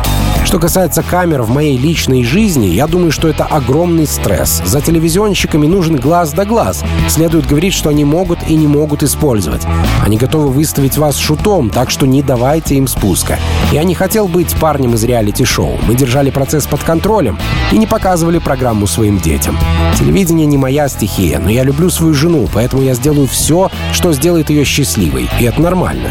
Что 0.45 0.57
касается 0.57 1.03
камер 1.03 1.43
в 1.43 1.49
моей 1.49 1.77
личной 1.77 2.23
жизни, 2.23 2.67
я 2.67 2.87
думаю, 2.87 3.11
что 3.11 3.27
это 3.27 3.43
огромный 3.43 4.07
стресс. 4.07 4.63
За 4.65 4.81
телевизионщиками 4.81 5.67
нужен 5.67 5.97
глаз 5.97 6.31
да 6.31 6.45
глаз. 6.45 6.83
Следует 7.07 7.45
говорить, 7.45 7.73
что 7.73 7.89
они 7.89 8.03
могут 8.03 8.39
и 8.47 8.55
не 8.55 8.65
могут 8.65 9.03
использовать. 9.03 9.61
Они 10.03 10.17
готовы 10.17 10.47
выставить 10.49 10.97
вас 10.97 11.17
шутом, 11.17 11.69
так 11.69 11.91
что 11.91 12.07
не 12.07 12.23
давайте 12.23 12.75
им 12.75 12.87
спуска. 12.87 13.37
Я 13.71 13.83
не 13.83 13.93
хотел 13.93 14.27
быть 14.27 14.55
парнем 14.55 14.95
из 14.95 15.03
реалити-шоу. 15.03 15.77
Мы 15.87 15.93
держали 15.93 16.31
процесс 16.31 16.65
под 16.65 16.81
контролем 16.83 17.37
и 17.71 17.77
не 17.77 17.85
показывали 17.85 18.39
программу 18.39 18.87
своим 18.87 19.19
детям. 19.19 19.57
Телевидение 19.99 20.47
не 20.47 20.57
моя 20.57 20.89
стихия, 20.89 21.37
но 21.39 21.49
я 21.49 21.63
люблю 21.63 21.91
свою 21.91 22.13
жену, 22.15 22.47
поэтому 22.51 22.81
я 22.81 22.95
сделаю 22.95 23.27
все, 23.27 23.69
что 23.93 24.13
сделает 24.13 24.49
ее 24.49 24.63
счастливой. 24.63 25.29
И 25.39 25.43
это 25.43 25.61
нормально. 25.61 26.09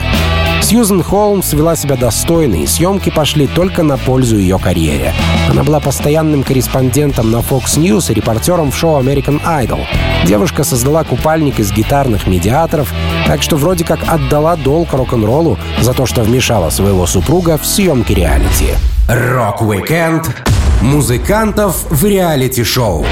Сьюзен 0.63 1.03
Холмс 1.03 1.53
вела 1.53 1.77
себя 1.77 1.97
достойно, 1.97 2.57
и 2.57 2.67
съемки 2.67 3.11
пошли 3.11 3.47
только 3.47 3.83
на 3.83 3.97
пользу 3.97 4.37
ее 4.37 4.59
карьере. 4.59 5.15
Она 5.49 5.63
была 5.63 5.81
постоянным 5.81 6.43
корреспондентом 6.43 7.31
на 7.31 7.39
Fox 7.39 7.79
News 7.79 8.11
и 8.11 8.15
репортером 8.15 8.71
в 8.71 8.77
шоу 8.77 9.01
American 9.01 9.41
Idol. 9.45 9.81
Девушка 10.25 10.65
создала 10.65 11.05
купальник 11.05 11.59
из 11.59 11.73
гитарных 11.73 12.27
медиаторов, 12.27 12.93
так 13.27 13.43
что 13.43 13.57
вроде 13.57 13.85
как 13.85 14.01
отдала 14.07 14.57
долг 14.57 14.93
рок-н-роллу 14.93 15.59
за 15.81 15.95
то, 15.95 16.07
что 16.07 16.23
вмешала 16.23 16.71
своего 16.71 17.07
супруга 17.07 17.57
в 17.57 17.65
съемки 17.67 18.13
реалити. 18.13 18.75
Rock-Weekend 19.09 20.29
музыкантов 20.83 21.87
в 21.91 22.05
реалити-шоу 22.05 23.07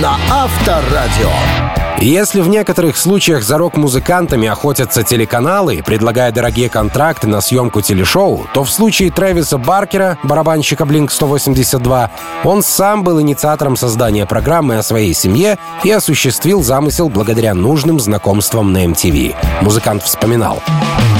на 0.00 0.16
Авторадио. 0.30 1.87
Если 2.00 2.40
в 2.40 2.48
некоторых 2.48 2.96
случаях 2.96 3.42
за 3.42 3.58
рок-музыкантами 3.58 4.46
охотятся 4.46 5.02
телеканалы, 5.02 5.82
предлагая 5.84 6.30
дорогие 6.30 6.68
контракты 6.68 7.26
на 7.26 7.40
съемку 7.40 7.80
телешоу, 7.80 8.46
то 8.54 8.62
в 8.62 8.70
случае 8.70 9.10
Трэвиса 9.10 9.58
Баркера, 9.58 10.16
барабанщика 10.22 10.84
Blink-182, 10.84 12.08
он 12.44 12.62
сам 12.62 13.02
был 13.02 13.20
инициатором 13.20 13.76
создания 13.76 14.26
программы 14.26 14.78
о 14.78 14.84
своей 14.84 15.12
семье 15.12 15.58
и 15.82 15.90
осуществил 15.90 16.62
замысел 16.62 17.08
благодаря 17.08 17.52
нужным 17.54 17.98
знакомствам 17.98 18.72
на 18.72 18.84
MTV. 18.84 19.34
Музыкант 19.62 20.04
вспоминал. 20.04 20.62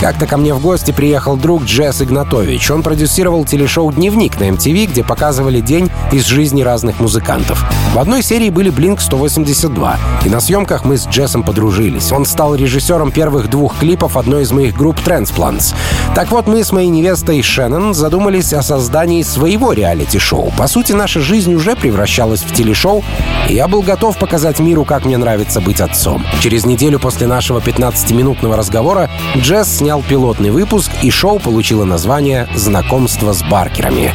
Как-то 0.01 0.29
ко 0.29 0.37
мне 0.37 0.55
в 0.55 0.61
гости 0.61 0.93
приехал 0.93 1.37
друг 1.37 1.65
Джесс 1.65 2.01
Игнатович. 2.01 2.71
Он 2.71 2.85
продюсировал 2.85 3.45
телешоу 3.45 3.91
«Дневник» 3.93 4.39
на 4.39 4.45
MTV, 4.51 4.87
где 4.87 5.03
показывали 5.03 5.61
день 5.61 5.91
из 6.13 6.25
жизни 6.25 6.63
разных 6.63 7.01
музыкантов. 7.01 7.65
В 7.95 7.99
одной 7.99 8.23
серии 8.23 8.49
были 8.49 8.71
Blink-182, 8.71 9.97
и 10.25 10.29
на 10.29 10.39
съемках 10.39 10.68
съемках 10.69 10.85
мы 10.85 10.99
с 10.99 11.07
Джессом 11.07 11.43
подружились. 11.43 12.13
Он 12.13 12.27
стал 12.27 12.55
режиссером 12.55 13.11
первых 13.11 13.49
двух 13.49 13.79
клипов 13.79 14.17
одной 14.19 14.43
из 14.43 14.53
моих 14.53 14.77
групп 14.77 14.99
Transplants. 14.99 15.75
Так 16.15 16.31
вот, 16.31 16.47
мы 16.47 16.63
с 16.63 16.73
моей 16.73 16.89
невестой 16.89 17.41
Шеннон 17.41 17.95
задумались 17.95 18.53
о 18.53 18.63
создании 18.63 19.23
своего 19.23 19.73
реалити-шоу. 19.73 20.53
По 20.59 20.67
сути, 20.67 20.93
наша 20.93 21.21
жизнь 21.21 21.55
уже 21.55 21.75
превращалась 21.75 22.43
в 22.43 22.53
телешоу, 22.53 23.03
и 23.49 23.55
я 23.55 23.67
был 23.67 23.81
готов 23.81 24.19
показать 24.19 24.61
миру, 24.61 24.85
как 24.85 25.07
мне 25.07 25.17
нравится 25.17 25.61
быть 25.63 25.81
отцом. 25.81 26.23
Через 26.41 26.67
неделю 26.67 26.99
после 26.99 27.27
нашего 27.27 27.61
15-минутного 27.61 28.57
разговора 28.57 29.09
Джесс 29.37 29.79
снял 29.79 30.03
пилотный 30.03 30.51
выпуск, 30.51 30.91
и 31.03 31.11
шоу 31.11 31.39
получило 31.39 31.85
название 31.85 32.47
«Знакомство 32.55 33.33
с 33.33 33.43
Баркерами». 33.43 34.13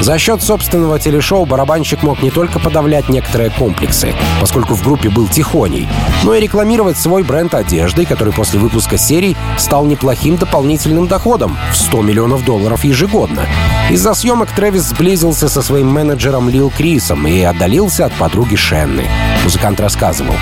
За 0.00 0.18
счет 0.18 0.42
собственного 0.42 0.98
телешоу 0.98 1.44
барабанщик 1.44 2.02
мог 2.02 2.22
не 2.22 2.30
только 2.30 2.58
подавлять 2.58 3.08
некоторые 3.08 3.50
комплексы, 3.50 4.14
поскольку 4.40 4.74
в 4.74 4.82
группе 4.82 5.08
был 5.10 5.28
Тихоней, 5.28 5.88
но 6.24 6.34
и 6.34 6.40
рекламировать 6.40 6.98
свой 6.98 7.22
бренд 7.22 7.54
одежды, 7.54 8.04
который 8.04 8.32
после 8.32 8.58
выпуска 8.58 8.98
серий 8.98 9.36
стал 9.58 9.84
неплохим 9.84 10.36
дополнительным 10.36 11.06
доходом 11.06 11.56
в 11.72 11.76
100 11.76 12.02
миллионов 12.02 12.44
долларов 12.44 12.84
ежегодно. 12.84 13.46
Из-за 13.90 14.14
съемок 14.14 14.50
Трэвис 14.52 14.82
сблизился 14.82 15.48
со 15.48 15.62
своим 15.62 15.88
менеджером 15.88 16.48
Лил 16.48 16.72
Крисом 16.76 17.26
и 17.26 17.40
отдалился 17.42 18.06
от 18.06 18.12
подруги 18.14 18.56
Шенны. 18.56 19.06
Музыкант 19.44 19.80
рассказывал. 19.80 20.34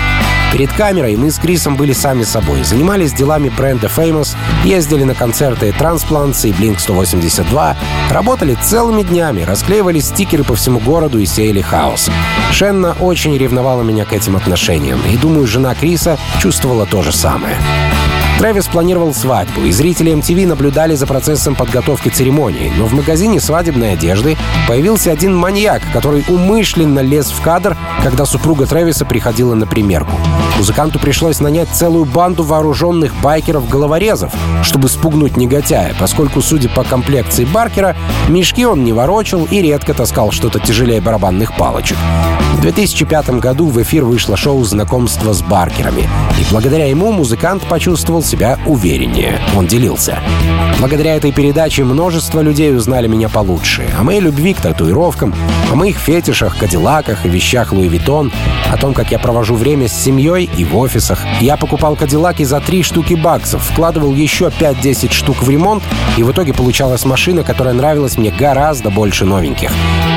Перед 0.51 0.73
камерой 0.73 1.15
мы 1.15 1.31
с 1.31 1.39
Крисом 1.39 1.77
были 1.77 1.93
сами 1.93 2.23
собой, 2.23 2.63
занимались 2.63 3.13
делами 3.13 3.47
бренда 3.47 3.87
Famous, 3.87 4.35
ездили 4.65 5.03
на 5.03 5.15
концерты 5.15 5.69
Transplants 5.69 6.47
и 6.47 6.51
Blink-182, 6.51 7.75
работали 8.09 8.57
целыми 8.61 9.03
днями, 9.03 9.43
расклеивали 9.43 9.99
стикеры 9.99 10.43
по 10.43 10.55
всему 10.55 10.79
городу 10.79 11.19
и 11.19 11.25
сеяли 11.25 11.61
хаос. 11.61 12.09
Шенна 12.51 12.97
очень 12.99 13.37
ревновала 13.37 13.81
меня 13.81 14.03
к 14.03 14.11
этим 14.11 14.35
отношениям, 14.35 14.99
и, 15.09 15.15
думаю, 15.15 15.47
жена 15.47 15.73
Криса 15.73 16.17
чувствовала 16.41 16.85
то 16.85 17.01
же 17.01 17.13
самое. 17.13 17.55
Трэвис 18.41 18.65
планировал 18.65 19.13
свадьбу, 19.13 19.61
и 19.65 19.71
зрители 19.71 20.11
MTV 20.11 20.47
наблюдали 20.47 20.95
за 20.95 21.05
процессом 21.05 21.53
подготовки 21.53 22.09
церемонии. 22.09 22.73
Но 22.75 22.87
в 22.87 22.93
магазине 22.93 23.39
свадебной 23.39 23.93
одежды 23.93 24.35
появился 24.67 25.11
один 25.11 25.35
маньяк, 25.35 25.83
который 25.93 26.25
умышленно 26.27 27.01
лез 27.01 27.29
в 27.29 27.39
кадр, 27.39 27.77
когда 28.01 28.25
супруга 28.25 28.65
Трэвиса 28.65 29.05
приходила 29.05 29.53
на 29.53 29.67
примерку. 29.67 30.13
Музыканту 30.61 30.99
пришлось 30.99 31.39
нанять 31.39 31.69
целую 31.69 32.05
банду 32.05 32.43
вооруженных 32.43 33.15
байкеров-головорезов, 33.15 34.31
чтобы 34.61 34.89
спугнуть 34.89 35.35
негодяя, 35.35 35.95
поскольку, 35.99 36.39
судя 36.43 36.69
по 36.69 36.83
комплекции 36.83 37.45
Баркера, 37.45 37.95
мешки 38.27 38.63
он 38.63 38.83
не 38.83 38.93
ворочил 38.93 39.47
и 39.49 39.59
редко 39.59 39.95
таскал 39.95 40.29
что-то 40.29 40.59
тяжелее 40.59 41.01
барабанных 41.01 41.57
палочек. 41.57 41.97
В 42.53 42.61
2005 42.61 43.39
году 43.39 43.69
в 43.69 43.81
эфир 43.81 44.05
вышло 44.05 44.37
шоу 44.37 44.63
«Знакомство 44.63 45.33
с 45.33 45.41
Баркерами», 45.41 46.07
и 46.39 46.45
благодаря 46.51 46.85
ему 46.85 47.11
музыкант 47.11 47.63
почувствовал 47.67 48.21
себя 48.21 48.59
увереннее. 48.67 49.41
Он 49.57 49.65
делился. 49.65 50.19
Благодаря 50.77 51.15
этой 51.15 51.31
передаче 51.31 51.83
множество 51.83 52.39
людей 52.41 52.75
узнали 52.75 53.07
меня 53.07 53.29
получше. 53.29 53.89
О 53.97 54.03
моей 54.03 54.19
любви 54.19 54.53
к 54.53 54.61
татуировкам, 54.61 55.33
о 55.71 55.75
моих 55.75 55.97
фетишах, 55.97 56.57
кадиллаках 56.57 57.25
и 57.25 57.29
вещах 57.29 57.71
Луи 57.71 57.87
Виттон, 57.87 58.31
о 58.71 58.77
том, 58.77 58.93
как 58.93 59.11
я 59.11 59.17
провожу 59.17 59.55
время 59.55 59.87
с 59.87 59.93
семьей 59.93 60.50
и 60.57 60.65
в 60.65 60.77
офисах. 60.77 61.19
Я 61.39 61.57
покупал 61.57 61.95
кадиллаки 61.95 62.43
за 62.43 62.59
три 62.59 62.83
штуки 62.83 63.13
баксов, 63.13 63.63
вкладывал 63.63 64.13
еще 64.13 64.45
5-10 64.45 65.11
штук 65.11 65.43
в 65.43 65.49
ремонт, 65.49 65.83
и 66.17 66.23
в 66.23 66.31
итоге 66.31 66.53
получалась 66.53 67.05
машина, 67.05 67.43
которая 67.43 67.73
нравилась 67.73 68.17
мне 68.17 68.31
гораздо 68.31 68.89
больше 68.89 69.25
новеньких. 69.25 69.71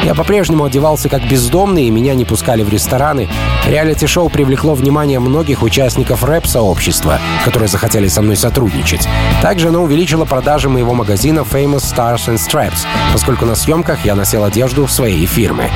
Я 0.04 0.14
по-прежнему 0.14 0.64
одевался 0.64 1.08
как 1.08 1.26
бездомный, 1.28 1.84
и 1.84 1.90
меня 1.90 2.14
не 2.14 2.24
пускали 2.24 2.62
в 2.62 2.68
рестораны. 2.68 3.28
Реалити-шоу 3.66 4.28
привлекло 4.28 4.74
внимание 4.74 5.18
многих 5.18 5.62
участников 5.62 6.24
рэп-сообщества, 6.24 7.18
которые 7.44 7.68
захотели 7.68 8.08
со 8.08 8.20
мной 8.20 8.36
сотрудничать. 8.36 9.08
Также 9.40 9.68
оно 9.68 9.82
увеличило 9.82 10.24
продажи 10.24 10.68
моего 10.68 10.94
магазина 10.94 11.40
Famous 11.40 11.82
Stars 11.94 12.28
and 12.28 12.38
Straps, 12.38 12.86
поскольку 13.12 13.46
на 13.46 13.54
съемках 13.54 14.04
я 14.04 14.14
носил 14.14 14.44
одежду 14.44 14.86
своей 14.88 15.26
фирмы. 15.26 15.70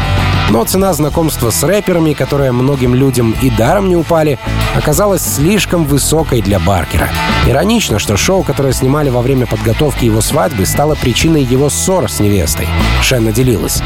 Но 0.50 0.64
цена 0.64 0.92
знакомства 0.94 1.50
с 1.50 1.62
рэперами, 1.62 2.14
которая 2.14 2.52
многим 2.52 2.94
людям 2.94 3.34
и 3.42 3.50
даром 3.50 3.88
не 3.88 3.96
упали, 3.96 4.38
оказалась 4.74 5.22
слишком 5.22 5.84
высокой 5.84 6.40
для 6.40 6.58
Баркера. 6.58 7.10
Иронично, 7.46 7.98
что 7.98 8.16
шоу, 8.16 8.42
которое 8.42 8.72
снимали 8.72 9.10
во 9.10 9.20
время 9.20 9.46
подготовки 9.46 10.06
его 10.06 10.20
свадьбы, 10.20 10.64
стало 10.64 10.94
причиной 10.94 11.42
его 11.42 11.68
ссор 11.68 12.10
с 12.10 12.20
невестой. 12.20 12.66
Шенна 13.02 13.32
делилась. 13.32 13.82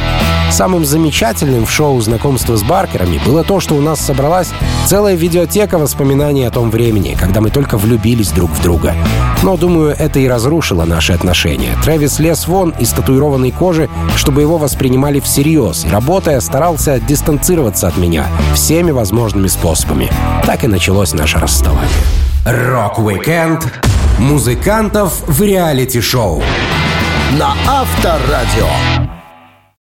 Самым 0.51 0.85
замечательным 0.85 1.65
в 1.65 1.71
шоу 1.71 2.01
знакомства 2.01 2.57
с 2.57 2.63
Баркерами 2.63 3.21
было 3.25 3.43
то, 3.43 3.59
что 3.59 3.75
у 3.75 3.81
нас 3.81 4.01
собралась 4.01 4.53
целая 4.87 5.15
видеотека 5.15 5.79
воспоминаний 5.79 6.45
о 6.45 6.51
том 6.51 6.71
времени, 6.71 7.17
когда 7.19 7.41
мы 7.41 7.51
только 7.51 7.79
влюбились 7.79 8.33
друг 8.33 8.51
в 8.51 8.63
друга. 8.63 8.95
Но, 9.43 9.57
думаю, 9.57 9.97
это 9.99 10.19
и 10.21 10.29
разрушило 10.29 10.85
наши 10.85 11.13
отношения. 11.13 11.75
Трэвис 11.83 12.19
лез 12.19 12.47
вон 12.47 12.75
из 12.79 12.91
татуированной 12.91 13.51
кожи, 13.51 13.89
чтобы 14.15 14.43
его 14.43 14.59
воспринимали 14.59 15.21
всерьез, 15.21 15.85
и, 15.87 15.89
работая, 15.89 16.39
старался 16.53 17.01
дистанцироваться 17.01 17.89
от 17.89 17.97
меня 17.97 18.27
всеми 18.55 18.91
возможными 18.91 19.47
способами. 19.47 20.11
Так 20.45 20.65
и 20.65 20.67
началось 20.67 21.15
наше 21.15 21.39
расставание. 21.39 21.89
Rock-Weekend 22.45 23.65
музыкантов 24.19 25.23
в 25.27 25.41
реалити-шоу 25.41 26.43
на 27.39 27.55
Авторадио. 27.67 29.12